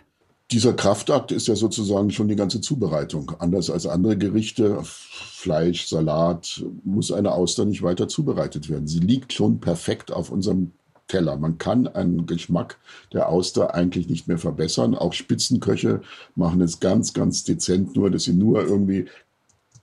Dieser 0.50 0.74
Kraftakt 0.74 1.32
ist 1.32 1.48
ja 1.48 1.56
sozusagen 1.56 2.10
schon 2.10 2.28
die 2.28 2.36
ganze 2.36 2.60
Zubereitung. 2.60 3.32
Anders 3.38 3.70
als 3.70 3.86
andere 3.86 4.16
Gerichte, 4.18 4.78
Fleisch, 4.84 5.86
Salat, 5.86 6.62
muss 6.84 7.10
eine 7.10 7.32
Auster 7.32 7.64
nicht 7.64 7.82
weiter 7.82 8.08
zubereitet 8.08 8.68
werden. 8.68 8.86
Sie 8.86 9.00
liegt 9.00 9.32
schon 9.32 9.60
perfekt 9.60 10.12
auf 10.12 10.30
unserem 10.30 10.72
Teller. 11.08 11.36
Man 11.36 11.58
kann 11.58 11.86
einen 11.86 12.26
Geschmack 12.26 12.78
der 13.12 13.28
Auster 13.28 13.74
eigentlich 13.74 14.08
nicht 14.08 14.28
mehr 14.28 14.38
verbessern. 14.38 14.94
Auch 14.94 15.12
Spitzenköche 15.12 16.00
machen 16.34 16.60
es 16.60 16.80
ganz, 16.80 17.12
ganz 17.12 17.44
dezent, 17.44 17.96
nur 17.96 18.10
dass 18.10 18.24
sie 18.24 18.32
nur 18.32 18.62
irgendwie 18.62 19.06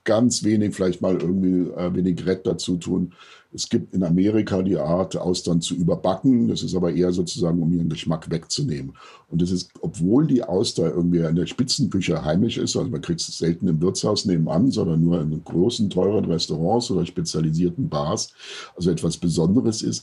ganz 0.04 0.42
wenig, 0.42 0.74
vielleicht 0.74 1.00
mal 1.00 1.16
irgendwie 1.20 1.70
äh, 1.70 1.94
Vinaigrette 1.94 2.50
dazu 2.50 2.76
tun. 2.76 3.12
Es 3.54 3.68
gibt 3.68 3.94
in 3.94 4.02
Amerika 4.02 4.62
die 4.62 4.78
Art, 4.78 5.16
Austern 5.16 5.60
zu 5.60 5.74
überbacken. 5.74 6.48
Das 6.48 6.62
ist 6.62 6.74
aber 6.74 6.92
eher 6.92 7.12
sozusagen, 7.12 7.62
um 7.62 7.72
ihren 7.72 7.90
Geschmack 7.90 8.30
wegzunehmen. 8.30 8.94
Und 9.28 9.42
das 9.42 9.50
ist, 9.50 9.70
obwohl 9.80 10.26
die 10.26 10.42
Auster 10.42 10.90
irgendwie 10.90 11.18
in 11.18 11.36
der 11.36 11.46
Spitzenküche 11.46 12.24
heimisch 12.24 12.56
ist, 12.56 12.76
also 12.76 12.90
man 12.90 13.02
kriegt 13.02 13.20
es 13.20 13.38
selten 13.38 13.68
im 13.68 13.80
Wirtshaus 13.80 14.24
nebenan, 14.24 14.70
sondern 14.70 15.04
nur 15.04 15.20
in 15.20 15.44
großen, 15.44 15.90
teuren 15.90 16.24
Restaurants 16.24 16.90
oder 16.90 17.04
spezialisierten 17.04 17.88
Bars, 17.88 18.32
also 18.74 18.90
etwas 18.90 19.18
Besonderes 19.18 19.82
ist, 19.82 20.02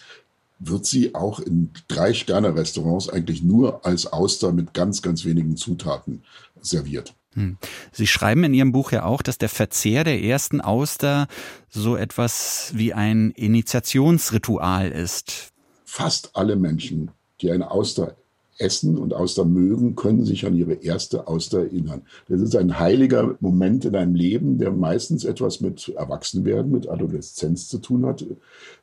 wird 0.60 0.86
sie 0.86 1.16
auch 1.16 1.40
in 1.40 1.72
Drei-Sterne-Restaurants 1.88 3.10
eigentlich 3.10 3.44
nur 3.44 3.86
als 3.86 4.12
Auster 4.12 4.52
mit 4.52 4.74
ganz, 4.74 5.02
ganz 5.02 5.26
wenigen 5.26 5.58
Zutaten 5.58 6.24
serviert. 6.62 7.16
Hm. 7.34 7.58
Sie 7.92 8.08
schreiben 8.08 8.44
in 8.44 8.54
Ihrem 8.54 8.72
Buch 8.72 8.92
ja 8.92 9.06
auch, 9.06 9.22
dass 9.22 9.38
der 9.38 9.50
Verzehr 9.50 10.04
der 10.04 10.22
ersten 10.22 10.62
Auster 10.62 11.28
so 11.70 11.96
etwas 11.96 12.72
wie 12.76 12.94
ein 12.94 13.32
Initiationsritual 13.32 14.92
ist. 14.92 15.54
Fast 15.86 16.36
alle 16.36 16.56
Menschen, 16.56 17.12
die 17.42 17.52
eine 17.52 17.72
Auster 17.72 18.16
essen 18.60 18.98
und 18.98 19.14
Auster 19.14 19.46
mögen, 19.46 19.96
können 19.96 20.26
sich 20.26 20.46
an 20.46 20.56
ihre 20.56 20.74
erste 20.74 21.28
Auster 21.28 21.60
erinnern. 21.60 22.02
Das 22.28 22.42
ist 22.42 22.56
ein 22.56 22.80
heiliger 22.80 23.36
Moment 23.40 23.86
in 23.86 23.96
einem 23.96 24.16
Leben, 24.16 24.58
der 24.58 24.72
meistens 24.72 25.24
etwas 25.24 25.62
mit 25.62 25.90
Erwachsenwerden, 25.90 26.72
mit 26.72 26.90
Adoleszenz 26.90 27.68
zu 27.68 27.80
tun 27.80 28.06
hat. 28.06 28.26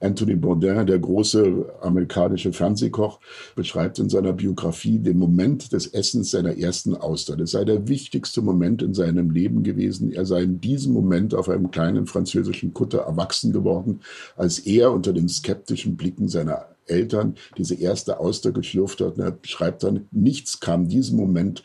Anthony 0.01 0.37
Bourdain, 0.37 0.87
der 0.87 0.99
große 0.99 1.67
amerikanische 1.81 2.53
Fernsehkoch, 2.53 3.21
beschreibt 3.55 3.99
in 3.99 4.09
seiner 4.09 4.33
Biografie 4.33 4.99
den 4.99 5.19
Moment 5.19 5.73
des 5.73 5.87
Essens 5.87 6.31
seiner 6.31 6.57
ersten 6.57 6.97
Auster. 6.97 7.37
Das 7.37 7.51
sei 7.51 7.65
der 7.65 7.89
wichtigste 7.89 8.43
Moment 8.43 8.83
in 8.83 8.95
seinem 8.95 9.31
Leben 9.31 9.62
gewesen. 9.62 10.12
Er 10.12 10.27
sei 10.27 10.43
in 10.43 10.61
diesem 10.61 10.93
Moment 10.93 11.35
auf 11.35 11.49
einem 11.49 11.71
kleinen 11.71 12.07
französischen 12.07 12.73
Kutter 12.73 13.01
erwachsen 13.01 13.53
geworden, 13.53 14.01
als 14.37 14.59
er 14.59 14.93
unter 14.93 15.12
den 15.12 15.29
skeptischen 15.29 15.97
Blicken 15.97 16.29
seiner 16.29 16.76
Eltern 16.87 17.37
diese 17.57 17.75
erste 17.75 18.20
Auster 18.20 18.53
geschlürft 18.53 19.01
hat. 19.01 19.16
Und 19.16 19.20
er 19.20 19.38
schreibt 19.42 19.83
dann, 19.83 20.09
nichts 20.11 20.61
kam 20.61 20.88
diesem 20.88 21.16
Moment 21.16 21.64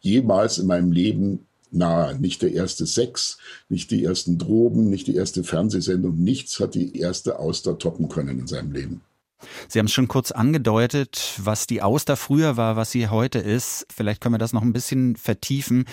jemals 0.00 0.58
in 0.58 0.66
meinem 0.66 0.92
Leben 0.92 1.46
nahe. 1.70 2.18
Nicht 2.18 2.42
der 2.42 2.52
erste 2.52 2.86
Sex, 2.86 3.38
nicht 3.68 3.90
die 3.90 4.04
ersten 4.04 4.38
Drogen, 4.38 4.90
nicht 4.90 5.06
die 5.06 5.16
erste 5.16 5.44
Fernsehsendung. 5.44 6.16
Nichts 6.18 6.60
hat 6.60 6.74
die 6.74 6.98
erste 6.98 7.38
Auster 7.38 7.78
toppen 7.78 8.08
können 8.08 8.40
in 8.40 8.46
seinem 8.46 8.72
Leben. 8.72 9.02
Sie 9.68 9.78
haben 9.78 9.86
es 9.86 9.92
schon 9.92 10.08
kurz 10.08 10.32
angedeutet, 10.32 11.34
was 11.38 11.66
die 11.66 11.80
Auster 11.80 12.16
früher 12.16 12.56
war, 12.58 12.76
was 12.76 12.90
sie 12.90 13.08
heute 13.08 13.38
ist. 13.38 13.86
Vielleicht 13.94 14.20
können 14.20 14.34
wir 14.34 14.38
das 14.38 14.52
noch 14.52 14.62
ein 14.62 14.74
bisschen 14.74 15.16
vertiefen. 15.16 15.86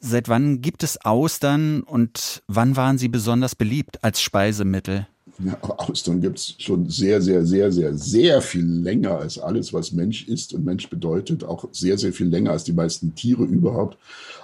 Seit 0.00 0.28
wann 0.28 0.60
gibt 0.60 0.82
es 0.82 1.04
Austern 1.04 1.82
und 1.82 2.42
wann 2.46 2.76
waren 2.76 2.98
sie 2.98 3.08
besonders 3.08 3.54
beliebt 3.56 4.04
als 4.04 4.20
Speisemittel? 4.20 5.08
Ja, 5.38 5.58
Austern 5.62 6.20
gibt 6.20 6.38
es 6.38 6.54
schon 6.58 6.88
sehr, 6.88 7.20
sehr, 7.22 7.44
sehr, 7.46 7.72
sehr, 7.72 7.96
sehr 7.96 8.42
viel 8.42 8.64
länger 8.64 9.18
als 9.18 9.38
alles, 9.38 9.72
was 9.72 9.92
Mensch 9.92 10.28
ist 10.28 10.52
und 10.52 10.64
Mensch 10.64 10.88
bedeutet. 10.90 11.42
Auch 11.42 11.66
sehr, 11.72 11.96
sehr 11.98 12.12
viel 12.12 12.28
länger 12.28 12.52
als 12.52 12.64
die 12.64 12.72
meisten 12.72 13.14
Tiere 13.14 13.44
überhaupt. 13.44 13.96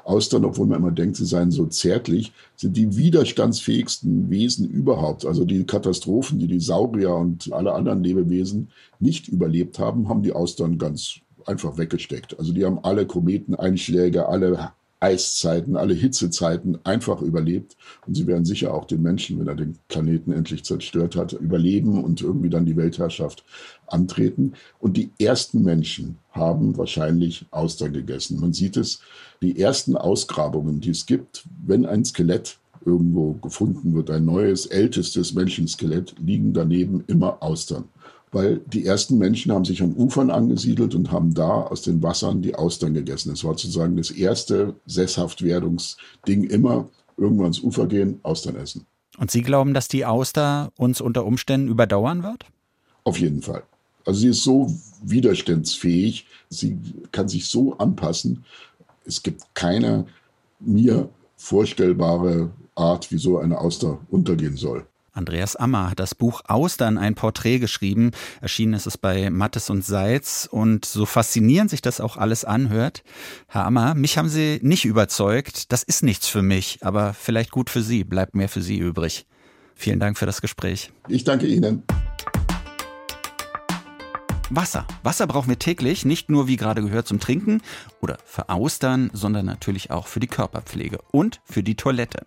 Austern, 0.04 0.44
obwohl 0.44 0.66
man 0.66 0.78
immer 0.78 0.90
denkt, 0.90 1.16
sie 1.16 1.26
seien 1.26 1.50
so 1.50 1.66
zärtlich, 1.66 2.32
sind 2.56 2.76
die 2.76 2.96
widerstandsfähigsten 2.96 4.30
Wesen 4.30 4.68
überhaupt. 4.68 5.26
Also 5.26 5.44
die 5.44 5.64
Katastrophen, 5.64 6.38
die 6.38 6.46
die 6.46 6.60
Saurier 6.60 7.14
und 7.14 7.52
alle 7.52 7.74
anderen 7.74 8.02
Lebewesen 8.02 8.68
nicht 8.98 9.28
überlebt 9.28 9.78
haben, 9.78 10.08
haben 10.08 10.22
die 10.22 10.32
Austern 10.32 10.78
ganz 10.78 11.20
einfach 11.44 11.76
weggesteckt. 11.76 12.38
Also 12.38 12.52
die 12.52 12.64
haben 12.64 12.78
alle 12.82 13.06
Kometeneinschläge, 13.06 14.26
alle 14.28 14.72
Eiszeiten, 15.00 15.76
alle 15.76 15.94
Hitzezeiten 15.94 16.78
einfach 16.84 17.22
überlebt. 17.22 17.76
Und 18.06 18.16
sie 18.16 18.26
werden 18.26 18.44
sicher 18.44 18.74
auch 18.74 18.84
den 18.84 19.02
Menschen, 19.02 19.38
wenn 19.38 19.48
er 19.48 19.54
den 19.54 19.78
Planeten 19.88 20.32
endlich 20.32 20.64
zerstört 20.64 21.16
hat, 21.16 21.32
überleben 21.32 22.02
und 22.02 22.20
irgendwie 22.20 22.50
dann 22.50 22.66
die 22.66 22.76
Weltherrschaft 22.76 23.44
antreten. 23.86 24.54
Und 24.78 24.96
die 24.96 25.10
ersten 25.18 25.62
Menschen 25.62 26.18
haben 26.32 26.76
wahrscheinlich 26.76 27.46
Austern 27.50 27.92
gegessen. 27.92 28.40
Man 28.40 28.52
sieht 28.52 28.76
es, 28.76 29.00
die 29.42 29.60
ersten 29.60 29.96
Ausgrabungen, 29.96 30.80
die 30.80 30.90
es 30.90 31.06
gibt, 31.06 31.44
wenn 31.64 31.86
ein 31.86 32.04
Skelett 32.04 32.58
irgendwo 32.84 33.34
gefunden 33.34 33.94
wird, 33.94 34.10
ein 34.10 34.24
neues, 34.24 34.66
ältestes 34.66 35.34
Menschenskelett, 35.34 36.14
liegen 36.18 36.52
daneben 36.52 37.04
immer 37.06 37.42
Austern. 37.42 37.84
Weil 38.32 38.60
die 38.66 38.84
ersten 38.84 39.18
Menschen 39.18 39.52
haben 39.52 39.64
sich 39.64 39.82
an 39.82 39.94
Ufern 39.96 40.30
angesiedelt 40.30 40.94
und 40.94 41.10
haben 41.10 41.34
da 41.34 41.62
aus 41.62 41.82
den 41.82 42.02
Wassern 42.02 42.42
die 42.42 42.54
Austern 42.54 42.94
gegessen. 42.94 43.30
Das 43.30 43.44
war 43.44 43.52
sozusagen 43.52 43.96
das 43.96 44.10
erste 44.10 44.74
Sesshaftwerdungsding 44.86 46.44
immer, 46.44 46.88
irgendwann 47.16 47.46
ans 47.46 47.60
Ufer 47.60 47.86
gehen, 47.86 48.20
Austern 48.22 48.56
essen. 48.56 48.86
Und 49.18 49.30
Sie 49.30 49.42
glauben, 49.42 49.74
dass 49.74 49.88
die 49.88 50.04
Auster 50.04 50.70
uns 50.76 51.00
unter 51.00 51.24
Umständen 51.24 51.68
überdauern 51.68 52.22
wird? 52.22 52.46
Auf 53.04 53.18
jeden 53.18 53.42
Fall. 53.42 53.62
Also 54.04 54.20
sie 54.20 54.28
ist 54.28 54.42
so 54.42 54.74
widerstandsfähig, 55.02 56.26
sie 56.48 56.78
kann 57.12 57.28
sich 57.28 57.46
so 57.46 57.76
anpassen. 57.76 58.44
Es 59.04 59.22
gibt 59.22 59.42
keine 59.54 60.06
mir 60.60 61.10
vorstellbare 61.36 62.50
Art, 62.74 63.12
wie 63.12 63.18
so 63.18 63.38
eine 63.38 63.60
Auster 63.60 63.98
untergehen 64.10 64.56
soll. 64.56 64.86
Andreas 65.18 65.56
Ammer 65.56 65.90
hat 65.90 65.98
das 65.98 66.14
Buch 66.14 66.42
Austern 66.46 66.96
ein 66.96 67.16
Porträt 67.16 67.58
geschrieben. 67.58 68.12
Erschienen 68.40 68.74
ist 68.74 68.86
es 68.86 68.96
bei 68.96 69.30
Mattes 69.30 69.68
und 69.68 69.84
Seitz. 69.84 70.48
Und 70.50 70.84
so 70.84 71.06
faszinierend 71.06 71.70
sich 71.70 71.82
das 71.82 72.00
auch 72.00 72.16
alles 72.16 72.44
anhört. 72.44 73.02
Herr 73.48 73.66
Ammer, 73.66 73.94
mich 73.94 74.16
haben 74.16 74.28
Sie 74.28 74.60
nicht 74.62 74.84
überzeugt. 74.84 75.72
Das 75.72 75.82
ist 75.82 76.04
nichts 76.04 76.28
für 76.28 76.42
mich, 76.42 76.78
aber 76.82 77.14
vielleicht 77.14 77.50
gut 77.50 77.68
für 77.68 77.82
Sie. 77.82 78.04
Bleibt 78.04 78.36
mehr 78.36 78.48
für 78.48 78.62
Sie 78.62 78.78
übrig. 78.78 79.26
Vielen 79.74 79.98
Dank 79.98 80.16
für 80.16 80.26
das 80.26 80.40
Gespräch. 80.40 80.92
Ich 81.08 81.24
danke 81.24 81.46
Ihnen. 81.46 81.82
Wasser. 84.50 84.86
Wasser 85.02 85.26
brauchen 85.26 85.48
wir 85.48 85.58
täglich, 85.58 86.04
nicht 86.04 86.30
nur 86.30 86.46
wie 86.46 86.56
gerade 86.56 86.80
gehört 86.80 87.08
zum 87.08 87.18
Trinken 87.18 87.60
oder 88.00 88.18
für 88.24 88.48
Austern, 88.48 89.10
sondern 89.12 89.46
natürlich 89.46 89.90
auch 89.90 90.06
für 90.06 90.20
die 90.20 90.26
Körperpflege 90.28 91.00
und 91.10 91.40
für 91.44 91.62
die 91.62 91.74
Toilette. 91.74 92.24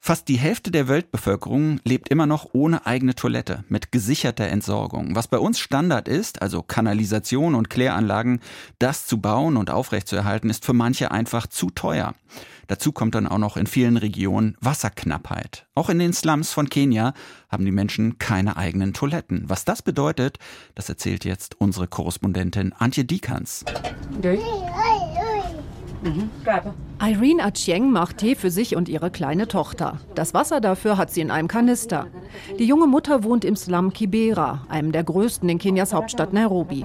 Fast 0.00 0.28
die 0.28 0.38
Hälfte 0.38 0.70
der 0.70 0.88
Weltbevölkerung 0.88 1.80
lebt 1.84 2.08
immer 2.08 2.26
noch 2.26 2.48
ohne 2.52 2.86
eigene 2.86 3.14
Toilette, 3.14 3.64
mit 3.68 3.92
gesicherter 3.92 4.46
Entsorgung. 4.46 5.14
Was 5.14 5.28
bei 5.28 5.38
uns 5.38 5.58
Standard 5.58 6.08
ist, 6.08 6.40
also 6.40 6.62
Kanalisation 6.62 7.54
und 7.54 7.68
Kläranlagen, 7.68 8.40
das 8.78 9.06
zu 9.06 9.20
bauen 9.20 9.56
und 9.56 9.70
aufrechtzuerhalten, 9.70 10.50
ist 10.50 10.64
für 10.64 10.72
manche 10.72 11.10
einfach 11.10 11.46
zu 11.46 11.70
teuer. 11.70 12.14
Dazu 12.68 12.92
kommt 12.92 13.14
dann 13.14 13.26
auch 13.26 13.38
noch 13.38 13.56
in 13.56 13.66
vielen 13.66 13.96
Regionen 13.96 14.56
Wasserknappheit. 14.60 15.66
Auch 15.74 15.88
in 15.88 15.98
den 15.98 16.12
Slums 16.12 16.52
von 16.52 16.68
Kenia 16.68 17.14
haben 17.48 17.64
die 17.64 17.72
Menschen 17.72 18.18
keine 18.18 18.56
eigenen 18.56 18.92
Toiletten. 18.92 19.44
Was 19.46 19.64
das 19.64 19.82
bedeutet, 19.82 20.38
das 20.74 20.88
erzählt 20.88 21.24
jetzt 21.24 21.60
unsere 21.60 21.88
Korrespondentin 21.88 22.74
Antje 22.74 23.04
Dikans. 23.04 23.64
Mhm. 26.02 26.30
Irene 27.00 27.44
Achieng 27.44 27.90
macht 27.90 28.18
Tee 28.18 28.34
für 28.34 28.50
sich 28.50 28.76
und 28.76 28.88
ihre 28.88 29.10
kleine 29.10 29.48
Tochter. 29.48 29.98
Das 30.14 30.34
Wasser 30.34 30.60
dafür 30.60 30.96
hat 30.96 31.10
sie 31.10 31.20
in 31.20 31.30
einem 31.30 31.48
Kanister. 31.48 32.06
Die 32.58 32.64
junge 32.66 32.86
Mutter 32.86 33.24
wohnt 33.24 33.44
im 33.44 33.56
Slum 33.56 33.92
Kibera, 33.92 34.62
einem 34.68 34.92
der 34.92 35.04
größten 35.04 35.48
in 35.48 35.58
Kenias 35.58 35.92
Hauptstadt 35.92 36.32
Nairobi. 36.32 36.84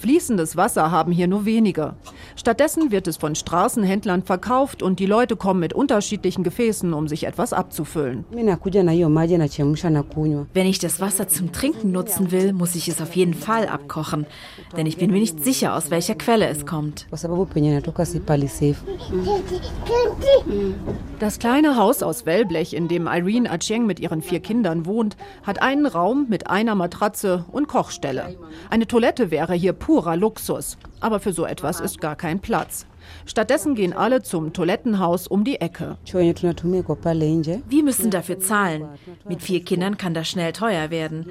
Fließendes 0.00 0.56
Wasser 0.56 0.90
haben 0.90 1.12
hier 1.12 1.28
nur 1.28 1.44
wenige. 1.44 1.94
Stattdessen 2.34 2.90
wird 2.90 3.06
es 3.06 3.18
von 3.18 3.34
Straßenhändlern 3.34 4.22
verkauft 4.22 4.82
und 4.82 4.98
die 4.98 5.04
Leute 5.04 5.36
kommen 5.36 5.60
mit 5.60 5.74
unterschiedlichen 5.74 6.42
Gefäßen, 6.42 6.94
um 6.94 7.06
sich 7.06 7.24
etwas 7.24 7.52
abzufüllen. 7.52 8.24
Wenn 10.54 10.66
ich 10.66 10.78
das 10.78 11.00
Wasser 11.00 11.28
zum 11.28 11.52
Trinken 11.52 11.92
nutzen 11.92 12.30
will, 12.30 12.54
muss 12.54 12.74
ich 12.76 12.88
es 12.88 13.02
auf 13.02 13.14
jeden 13.14 13.34
Fall 13.34 13.68
abkochen, 13.68 14.24
denn 14.74 14.86
ich 14.86 14.96
bin 14.96 15.10
mir 15.10 15.20
nicht 15.20 15.44
sicher, 15.44 15.76
aus 15.76 15.90
welcher 15.90 16.14
Quelle 16.14 16.48
es 16.48 16.64
kommt. 16.64 17.06
Das 21.18 21.38
kleine 21.38 21.76
Haus 21.76 22.02
aus 22.02 22.24
Wellblech, 22.24 22.72
in 22.72 22.88
dem 22.88 23.06
Irene 23.06 23.50
Achieng 23.50 23.84
mit 23.84 24.00
ihren 24.00 24.22
vier 24.22 24.40
Kindern 24.40 24.86
wohnt, 24.86 25.18
hat 25.42 25.60
einen 25.60 25.84
Raum 25.84 26.24
mit 26.30 26.48
einer 26.48 26.74
Matratze 26.74 27.44
und 27.52 27.68
Kochstelle. 27.68 28.38
Eine 28.70 28.86
Toilette 28.86 29.30
wäre 29.30 29.52
hier 29.52 29.74
pur 29.74 29.89
purer 29.90 30.16
Luxus. 30.16 30.78
Aber 31.00 31.18
für 31.18 31.32
so 31.32 31.44
etwas 31.44 31.80
ist 31.80 32.00
gar 32.00 32.14
kein 32.14 32.38
Platz. 32.38 32.86
Stattdessen 33.26 33.74
gehen 33.74 33.92
alle 33.92 34.22
zum 34.22 34.52
Toilettenhaus 34.52 35.26
um 35.26 35.44
die 35.44 35.60
Ecke. 35.60 35.96
Wir 37.68 37.82
müssen 37.82 38.10
dafür 38.10 38.38
zahlen. 38.38 38.88
Mit 39.28 39.42
vier 39.42 39.64
Kindern 39.64 39.96
kann 39.96 40.14
das 40.14 40.28
schnell 40.28 40.52
teuer 40.52 40.90
werden. 40.90 41.26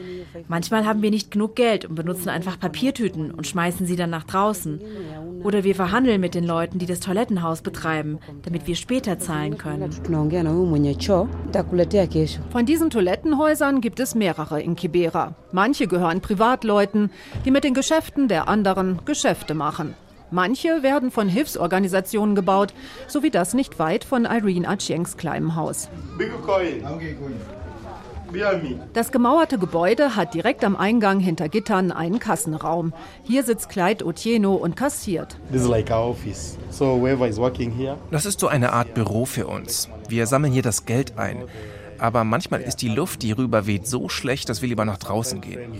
Manchmal 0.47 0.85
haben 0.85 1.01
wir 1.01 1.11
nicht 1.11 1.31
genug 1.31 1.55
Geld 1.55 1.85
und 1.85 1.95
benutzen 1.95 2.29
einfach 2.29 2.59
Papiertüten 2.59 3.31
und 3.31 3.47
schmeißen 3.47 3.85
sie 3.85 3.95
dann 3.95 4.09
nach 4.09 4.23
draußen. 4.23 4.81
Oder 5.43 5.63
wir 5.63 5.75
verhandeln 5.75 6.21
mit 6.21 6.35
den 6.35 6.45
Leuten, 6.45 6.79
die 6.79 6.85
das 6.85 6.99
Toilettenhaus 6.99 7.61
betreiben, 7.61 8.19
damit 8.43 8.67
wir 8.67 8.75
später 8.75 9.19
zahlen 9.19 9.57
können. 9.57 9.89
Von 12.51 12.65
diesen 12.65 12.89
Toilettenhäusern 12.89 13.81
gibt 13.81 13.99
es 13.99 14.15
mehrere 14.15 14.61
in 14.61 14.75
Kibera. 14.75 15.35
Manche 15.51 15.87
gehören 15.87 16.21
Privatleuten, 16.21 17.11
die 17.45 17.51
mit 17.51 17.63
den 17.63 17.73
Geschäften 17.73 18.27
der 18.27 18.47
anderen 18.47 18.99
Geschäfte 19.05 19.53
machen. 19.53 19.95
Manche 20.31 20.83
werden 20.83 21.11
von 21.11 21.27
Hilfsorganisationen 21.27 22.35
gebaut, 22.35 22.73
so 23.07 23.23
wie 23.23 23.31
das 23.31 23.53
nicht 23.53 23.79
weit 23.79 24.03
von 24.03 24.25
Irene 24.25 24.67
Achiengs 24.67 25.17
kleinem 25.17 25.55
Haus. 25.55 25.89
Das 28.93 29.11
gemauerte 29.11 29.57
Gebäude 29.57 30.15
hat 30.15 30.35
direkt 30.35 30.63
am 30.63 30.75
Eingang 30.75 31.19
hinter 31.19 31.49
Gittern 31.49 31.91
einen 31.91 32.19
Kassenraum. 32.19 32.93
Hier 33.23 33.43
sitzt 33.43 33.69
Clyde 33.69 34.05
Otieno 34.05 34.53
und 34.53 34.75
kassiert. 34.75 35.37
Das 38.11 38.25
ist 38.25 38.39
so 38.39 38.47
eine 38.47 38.73
Art 38.73 38.93
Büro 38.93 39.25
für 39.25 39.47
uns. 39.47 39.89
Wir 40.07 40.27
sammeln 40.27 40.53
hier 40.53 40.61
das 40.61 40.85
Geld 40.85 41.17
ein 41.17 41.43
aber 41.99 42.23
manchmal 42.23 42.61
ist 42.61 42.81
die 42.81 42.89
Luft, 42.89 43.21
die 43.21 43.31
rüberweht, 43.31 43.87
so 43.87 44.09
schlecht, 44.09 44.49
dass 44.49 44.61
wir 44.61 44.69
lieber 44.69 44.85
nach 44.85 44.97
draußen 44.97 45.41
gehen. 45.41 45.73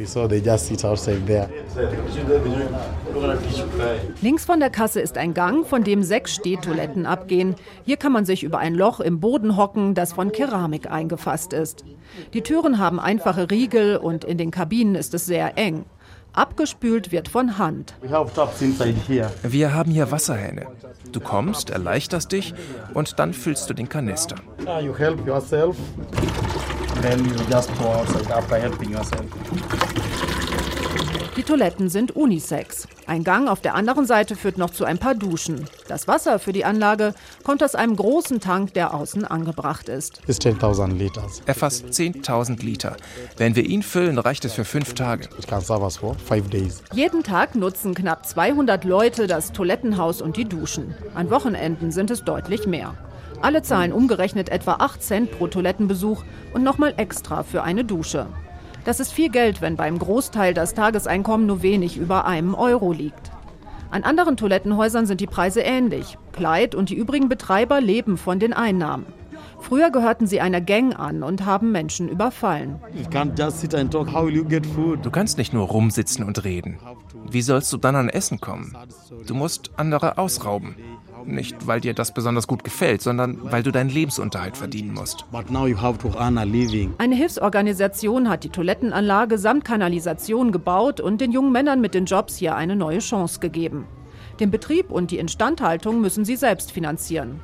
Links 4.22 4.46
von 4.46 4.60
der 4.60 4.70
Kasse 4.70 5.02
ist 5.02 5.18
ein 5.18 5.34
Gang, 5.34 5.66
von 5.66 5.84
dem 5.84 6.04
sechs 6.04 6.36
Stehtoiletten 6.36 7.06
abgehen. 7.06 7.56
Hier 7.86 7.98
kann 7.98 8.12
man 8.12 8.26
sich 8.26 8.44
über 8.44 8.60
ein 8.60 8.76
Loch 8.76 9.00
im 9.00 9.20
Boden 9.20 9.58
hocken, 9.58 9.94
das 9.96 10.14
von 10.14 10.32
Keramik 10.32 10.90
eingefasst 10.90 11.54
ist. 11.54 11.86
Die 12.34 12.42
Türen 12.42 12.80
haben 12.80 13.00
einfache 13.00 13.50
Riegel 13.50 13.98
und 13.98 14.24
in 14.24 14.38
den 14.38 14.52
Kabinen 14.52 14.96
ist 14.96 15.14
es 15.14 15.26
sehr 15.26 15.58
eng. 15.58 15.86
Abgespült 16.34 17.12
wird 17.12 17.28
von 17.28 17.58
Hand. 17.58 17.96
Wir 18.02 19.74
haben 19.74 19.92
hier 19.92 20.12
Wasserhähne. 20.12 20.68
Du 21.12 21.20
kommst, 21.20 21.70
erleichterst 21.70 22.32
dich 22.32 22.54
und 22.94 23.20
dann 23.20 23.34
füllst 23.34 23.70
du 23.70 23.74
den 23.74 23.89
Kanister. 23.89 24.36
Yourself. 25.26 25.76
Die 31.38 31.44
Toiletten 31.44 31.89
sind 31.89 32.15
Unisex. 32.15 32.88
Ein 33.10 33.24
Gang 33.24 33.50
auf 33.50 33.60
der 33.60 33.74
anderen 33.74 34.06
Seite 34.06 34.36
führt 34.36 34.60
noch 34.60 34.69
zu 34.69 34.86
ein 34.86 35.00
paar 35.00 35.15
Duschen. 35.15 35.65
Das 35.88 36.08
Wasser 36.08 36.38
für 36.38 36.54
die 36.54 36.63
Anlage 36.63 37.15
kommt 37.43 37.63
aus 37.63 37.74
einem 37.74 37.95
großen 37.95 38.39
Tank, 38.39 38.76
der 38.76 38.93
außen 38.93 39.26
angebracht 39.26 39.89
ist. 39.89 40.22
Er 40.28 41.56
fasst 41.56 41.86
10.000 41.88 42.63
Liter. 42.63 42.98
Wenn 43.36 43.56
wir 43.56 43.65
ihn 43.65 43.82
füllen, 43.82 44.19
reicht 44.19 44.45
es 44.45 44.54
für 44.54 44.63
fünf 44.63 44.93
Tage. 44.93 45.28
Jeden 46.93 47.24
Tag 47.24 47.56
nutzen 47.56 47.95
knapp 47.95 48.28
200 48.28 48.84
Leute 48.84 49.26
das 49.26 49.54
Toilettenhaus 49.54 50.22
und 50.22 50.38
die 50.38 50.45
Duschen. 50.45 50.93
An 51.15 51.32
Wochenenden 51.32 51.91
sind 51.91 52.12
es 52.12 52.24
deutlich 52.24 52.67
mehr. 52.67 52.93
Alle 53.41 53.63
zahlen 53.63 53.91
umgerechnet 53.91 54.50
etwa 54.50 54.74
8 54.74 55.02
Cent 55.02 55.32
pro 55.32 55.48
Toilettenbesuch 55.48 56.24
und 56.54 56.62
nochmal 56.62 56.93
extra 56.98 57.41
für 57.41 57.63
eine 57.63 57.86
Dusche. 57.86 58.28
Das 58.86 59.00
ist 59.00 59.12
viel 59.12 59.30
Geld, 59.30 59.62
wenn 59.62 59.76
beim 59.76 60.00
Großteil 60.00 60.54
das 60.54 60.74
Tageseinkommen 60.74 61.46
nur 61.46 61.62
wenig 61.62 61.98
über 61.98 62.26
einem 62.26 62.56
Euro 62.56 62.92
liegt. 62.92 63.32
An 63.92 64.04
anderen 64.04 64.38
Toilettenhäusern 64.38 65.06
sind 65.06 65.20
die 65.20 65.28
Preise 65.28 65.62
ähnlich. 65.62 66.18
Clyde 66.32 66.78
und 66.78 66.89
die 66.89 66.96
übrigen 66.96 67.28
Betreiber 67.28 67.82
leben 67.82 68.18
von 68.18 68.39
den 68.39 68.54
Einnahmen. 68.54 69.06
Früher 69.60 69.92
gehörten 69.92 70.26
sie 70.26 70.39
einer 70.42 70.62
Gang 70.62 70.98
an 70.98 71.22
und 71.22 71.46
haben 71.46 71.72
Menschen 71.72 72.08
überfallen. 72.08 72.80
Du 75.02 75.12
kannst 75.12 75.38
nicht 75.38 75.54
nur 75.54 75.68
rumsitzen 75.68 76.24
und 76.26 76.44
reden. 76.44 76.80
Wie 77.30 77.42
sollst 77.42 77.74
du 77.74 77.78
dann 77.78 77.96
an 77.96 78.10
Essen 78.10 78.39
kommen? 78.39 78.78
Du 79.28 79.34
musst 79.34 79.72
andere 79.76 80.18
ausrauben. 80.18 80.76
Nicht, 81.26 81.68
weil 81.68 81.82
dir 81.82 81.94
das 81.94 82.14
besonders 82.14 82.48
gut 82.48 82.64
gefällt, 82.64 83.02
sondern 83.02 83.40
weil 83.44 83.64
du 83.64 83.72
deinen 83.72 83.90
Lebensunterhalt 83.90 84.58
verdienen 84.58 84.94
musst. 84.94 85.26
Eine 86.98 87.16
Hilfsorganisation 87.16 88.30
hat 88.30 88.44
die 88.44 88.50
Toilettenanlage 88.50 89.38
samt 89.38 89.66
Kanalisation 89.66 90.52
gebaut 90.52 91.00
und 91.00 91.22
den 91.22 91.32
jungen 91.32 91.52
Männern 91.52 91.82
mit 91.82 91.94
den 91.94 92.06
Jobs 92.06 92.38
hier 92.38 92.56
eine 92.56 92.76
neue 92.76 93.00
Chance 93.00 93.40
gegeben. 93.40 93.86
Den 94.40 94.52
Betrieb 94.52 94.90
und 94.90 95.12
die 95.12 95.18
Instandhaltung 95.18 96.00
müssen 96.00 96.24
sie 96.24 96.38
selbst 96.38 96.72
finanzieren. 96.72 97.42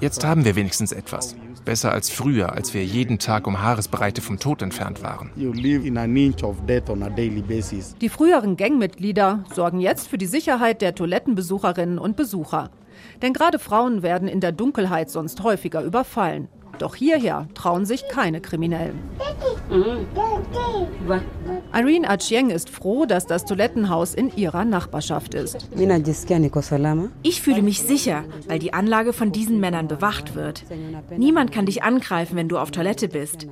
Jetzt 0.00 0.24
haben 0.24 0.44
wir 0.44 0.56
wenigstens 0.56 0.92
etwas. 0.92 1.34
Besser 1.64 1.92
als 1.92 2.10
früher, 2.10 2.52
als 2.52 2.74
wir 2.74 2.84
jeden 2.84 3.18
Tag 3.18 3.46
um 3.46 3.62
Haaresbreite 3.62 4.20
vom 4.20 4.38
Tod 4.38 4.60
entfernt 4.60 5.02
waren. 5.02 5.30
Die 8.00 8.08
früheren 8.08 8.56
Gangmitglieder 8.56 9.44
sorgen 9.54 9.80
jetzt 9.80 10.08
für 10.08 10.18
die 10.18 10.26
Sicherheit 10.26 10.82
der 10.82 10.94
Toilettenbesucherinnen 10.94 11.98
und 11.98 12.16
Besucher. 12.16 12.70
Denn 13.22 13.32
gerade 13.32 13.58
Frauen 13.58 14.02
werden 14.02 14.28
in 14.28 14.40
der 14.40 14.52
Dunkelheit 14.52 15.10
sonst 15.10 15.42
häufiger 15.42 15.82
überfallen. 15.82 16.48
Doch 16.78 16.94
hierher 16.94 17.48
trauen 17.54 17.86
sich 17.86 18.08
keine 18.08 18.40
Kriminellen. 18.40 18.98
Irene 21.72 22.08
Achieng 22.08 22.50
ist 22.50 22.70
froh, 22.70 23.06
dass 23.06 23.26
das 23.26 23.44
Toilettenhaus 23.44 24.14
in 24.14 24.34
ihrer 24.36 24.64
Nachbarschaft 24.64 25.34
ist. 25.34 25.68
Ich 27.22 27.42
fühle 27.42 27.62
mich 27.62 27.82
sicher, 27.82 28.24
weil 28.46 28.58
die 28.58 28.72
Anlage 28.72 29.12
von 29.12 29.32
diesen 29.32 29.60
Männern 29.60 29.88
bewacht 29.88 30.34
wird. 30.34 30.64
Niemand 31.16 31.52
kann 31.52 31.66
dich 31.66 31.82
angreifen, 31.82 32.36
wenn 32.36 32.48
du 32.48 32.58
auf 32.58 32.70
Toilette 32.70 33.08
bist. 33.08 33.46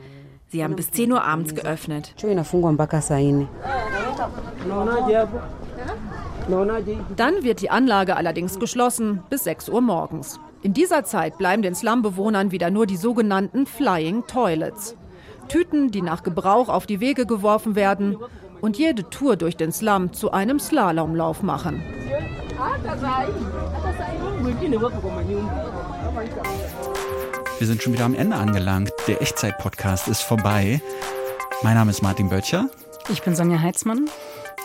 Sie 0.48 0.62
haben 0.62 0.76
bis 0.76 0.90
10 0.90 1.10
Uhr 1.12 1.24
abends 1.24 1.54
geöffnet. 1.54 2.14
Dann 7.16 7.42
wird 7.42 7.60
die 7.62 7.70
Anlage 7.70 8.16
allerdings 8.16 8.58
geschlossen 8.58 9.22
bis 9.30 9.44
6 9.44 9.68
Uhr 9.70 9.80
morgens. 9.80 10.38
In 10.62 10.74
dieser 10.74 11.02
Zeit 11.02 11.38
bleiben 11.38 11.62
den 11.62 11.74
Slumbewohnern 11.74 12.52
wieder 12.52 12.70
nur 12.70 12.86
die 12.86 12.96
sogenannten 12.96 13.66
Flying 13.66 14.28
Toilets. 14.28 14.96
Tüten, 15.48 15.90
die 15.90 16.02
nach 16.02 16.22
Gebrauch 16.22 16.68
auf 16.68 16.86
die 16.86 17.00
Wege 17.00 17.26
geworfen 17.26 17.74
werden 17.74 18.16
und 18.60 18.78
jede 18.78 19.10
Tour 19.10 19.36
durch 19.36 19.56
den 19.56 19.72
Slum 19.72 20.12
zu 20.12 20.30
einem 20.30 20.60
Slalomlauf 20.60 21.42
machen. 21.42 21.82
Wir 27.58 27.66
sind 27.66 27.82
schon 27.82 27.92
wieder 27.92 28.04
am 28.04 28.14
Ende 28.14 28.36
angelangt. 28.36 28.92
Der 29.08 29.20
Echtzeit-Podcast 29.20 30.06
ist 30.06 30.22
vorbei. 30.22 30.80
Mein 31.62 31.74
Name 31.74 31.90
ist 31.90 32.02
Martin 32.02 32.28
Böttcher. 32.28 32.68
Ich 33.08 33.22
bin 33.22 33.34
Sonja 33.34 33.60
Heitzmann. 33.60 34.08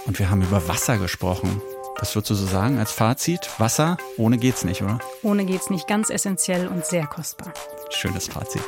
Und 0.05 0.19
wir 0.19 0.29
haben 0.29 0.43
über 0.43 0.67
Wasser 0.67 0.99
gesprochen. 0.99 1.59
Was 1.99 2.15
würdest 2.15 2.29
du 2.29 2.35
so 2.35 2.45
sagen 2.45 2.77
als 2.77 2.91
Fazit? 2.91 3.49
Wasser, 3.57 3.97
ohne 4.17 4.37
geht's 4.37 4.63
nicht, 4.63 4.83
oder? 4.83 4.99
Ohne 5.23 5.45
geht's 5.45 5.69
nicht, 5.71 5.87
ganz 5.87 6.09
essentiell 6.09 6.67
und 6.67 6.85
sehr 6.85 7.07
kostbar. 7.07 7.53
Schönes 7.89 8.27
Fazit. 8.27 8.61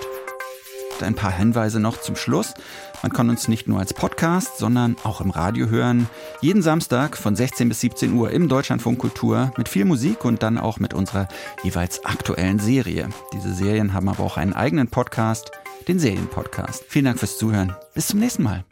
Ein 1.01 1.15
paar 1.15 1.31
Hinweise 1.31 1.79
noch 1.79 2.01
zum 2.01 2.15
Schluss. 2.17 2.53
Man 3.03 3.13
kann 3.13 3.29
uns 3.29 3.47
nicht 3.47 3.67
nur 3.67 3.79
als 3.79 3.93
Podcast, 3.93 4.57
sondern 4.57 4.97
auch 5.03 5.21
im 5.21 5.29
Radio 5.29 5.67
hören. 5.67 6.09
Jeden 6.41 6.61
Samstag 6.61 7.15
von 7.15 7.35
16 7.37 7.69
bis 7.69 7.79
17 7.79 8.13
Uhr 8.13 8.31
im 8.31 8.49
Deutschlandfunk 8.49 8.99
Kultur 8.99 9.53
mit 9.55 9.69
viel 9.69 9.85
Musik 9.85 10.25
und 10.25 10.43
dann 10.43 10.57
auch 10.57 10.79
mit 10.79 10.93
unserer 10.93 11.29
jeweils 11.63 12.03
aktuellen 12.03 12.59
Serie. 12.59 13.07
Diese 13.33 13.53
Serien 13.53 13.93
haben 13.93 14.09
aber 14.09 14.23
auch 14.23 14.35
einen 14.35 14.53
eigenen 14.53 14.89
Podcast, 14.89 15.51
den 15.87 15.99
Serienpodcast. 15.99 16.83
Vielen 16.89 17.05
Dank 17.05 17.19
fürs 17.19 17.37
Zuhören. 17.37 17.73
Bis 17.93 18.07
zum 18.07 18.19
nächsten 18.19 18.43
Mal. 18.43 18.65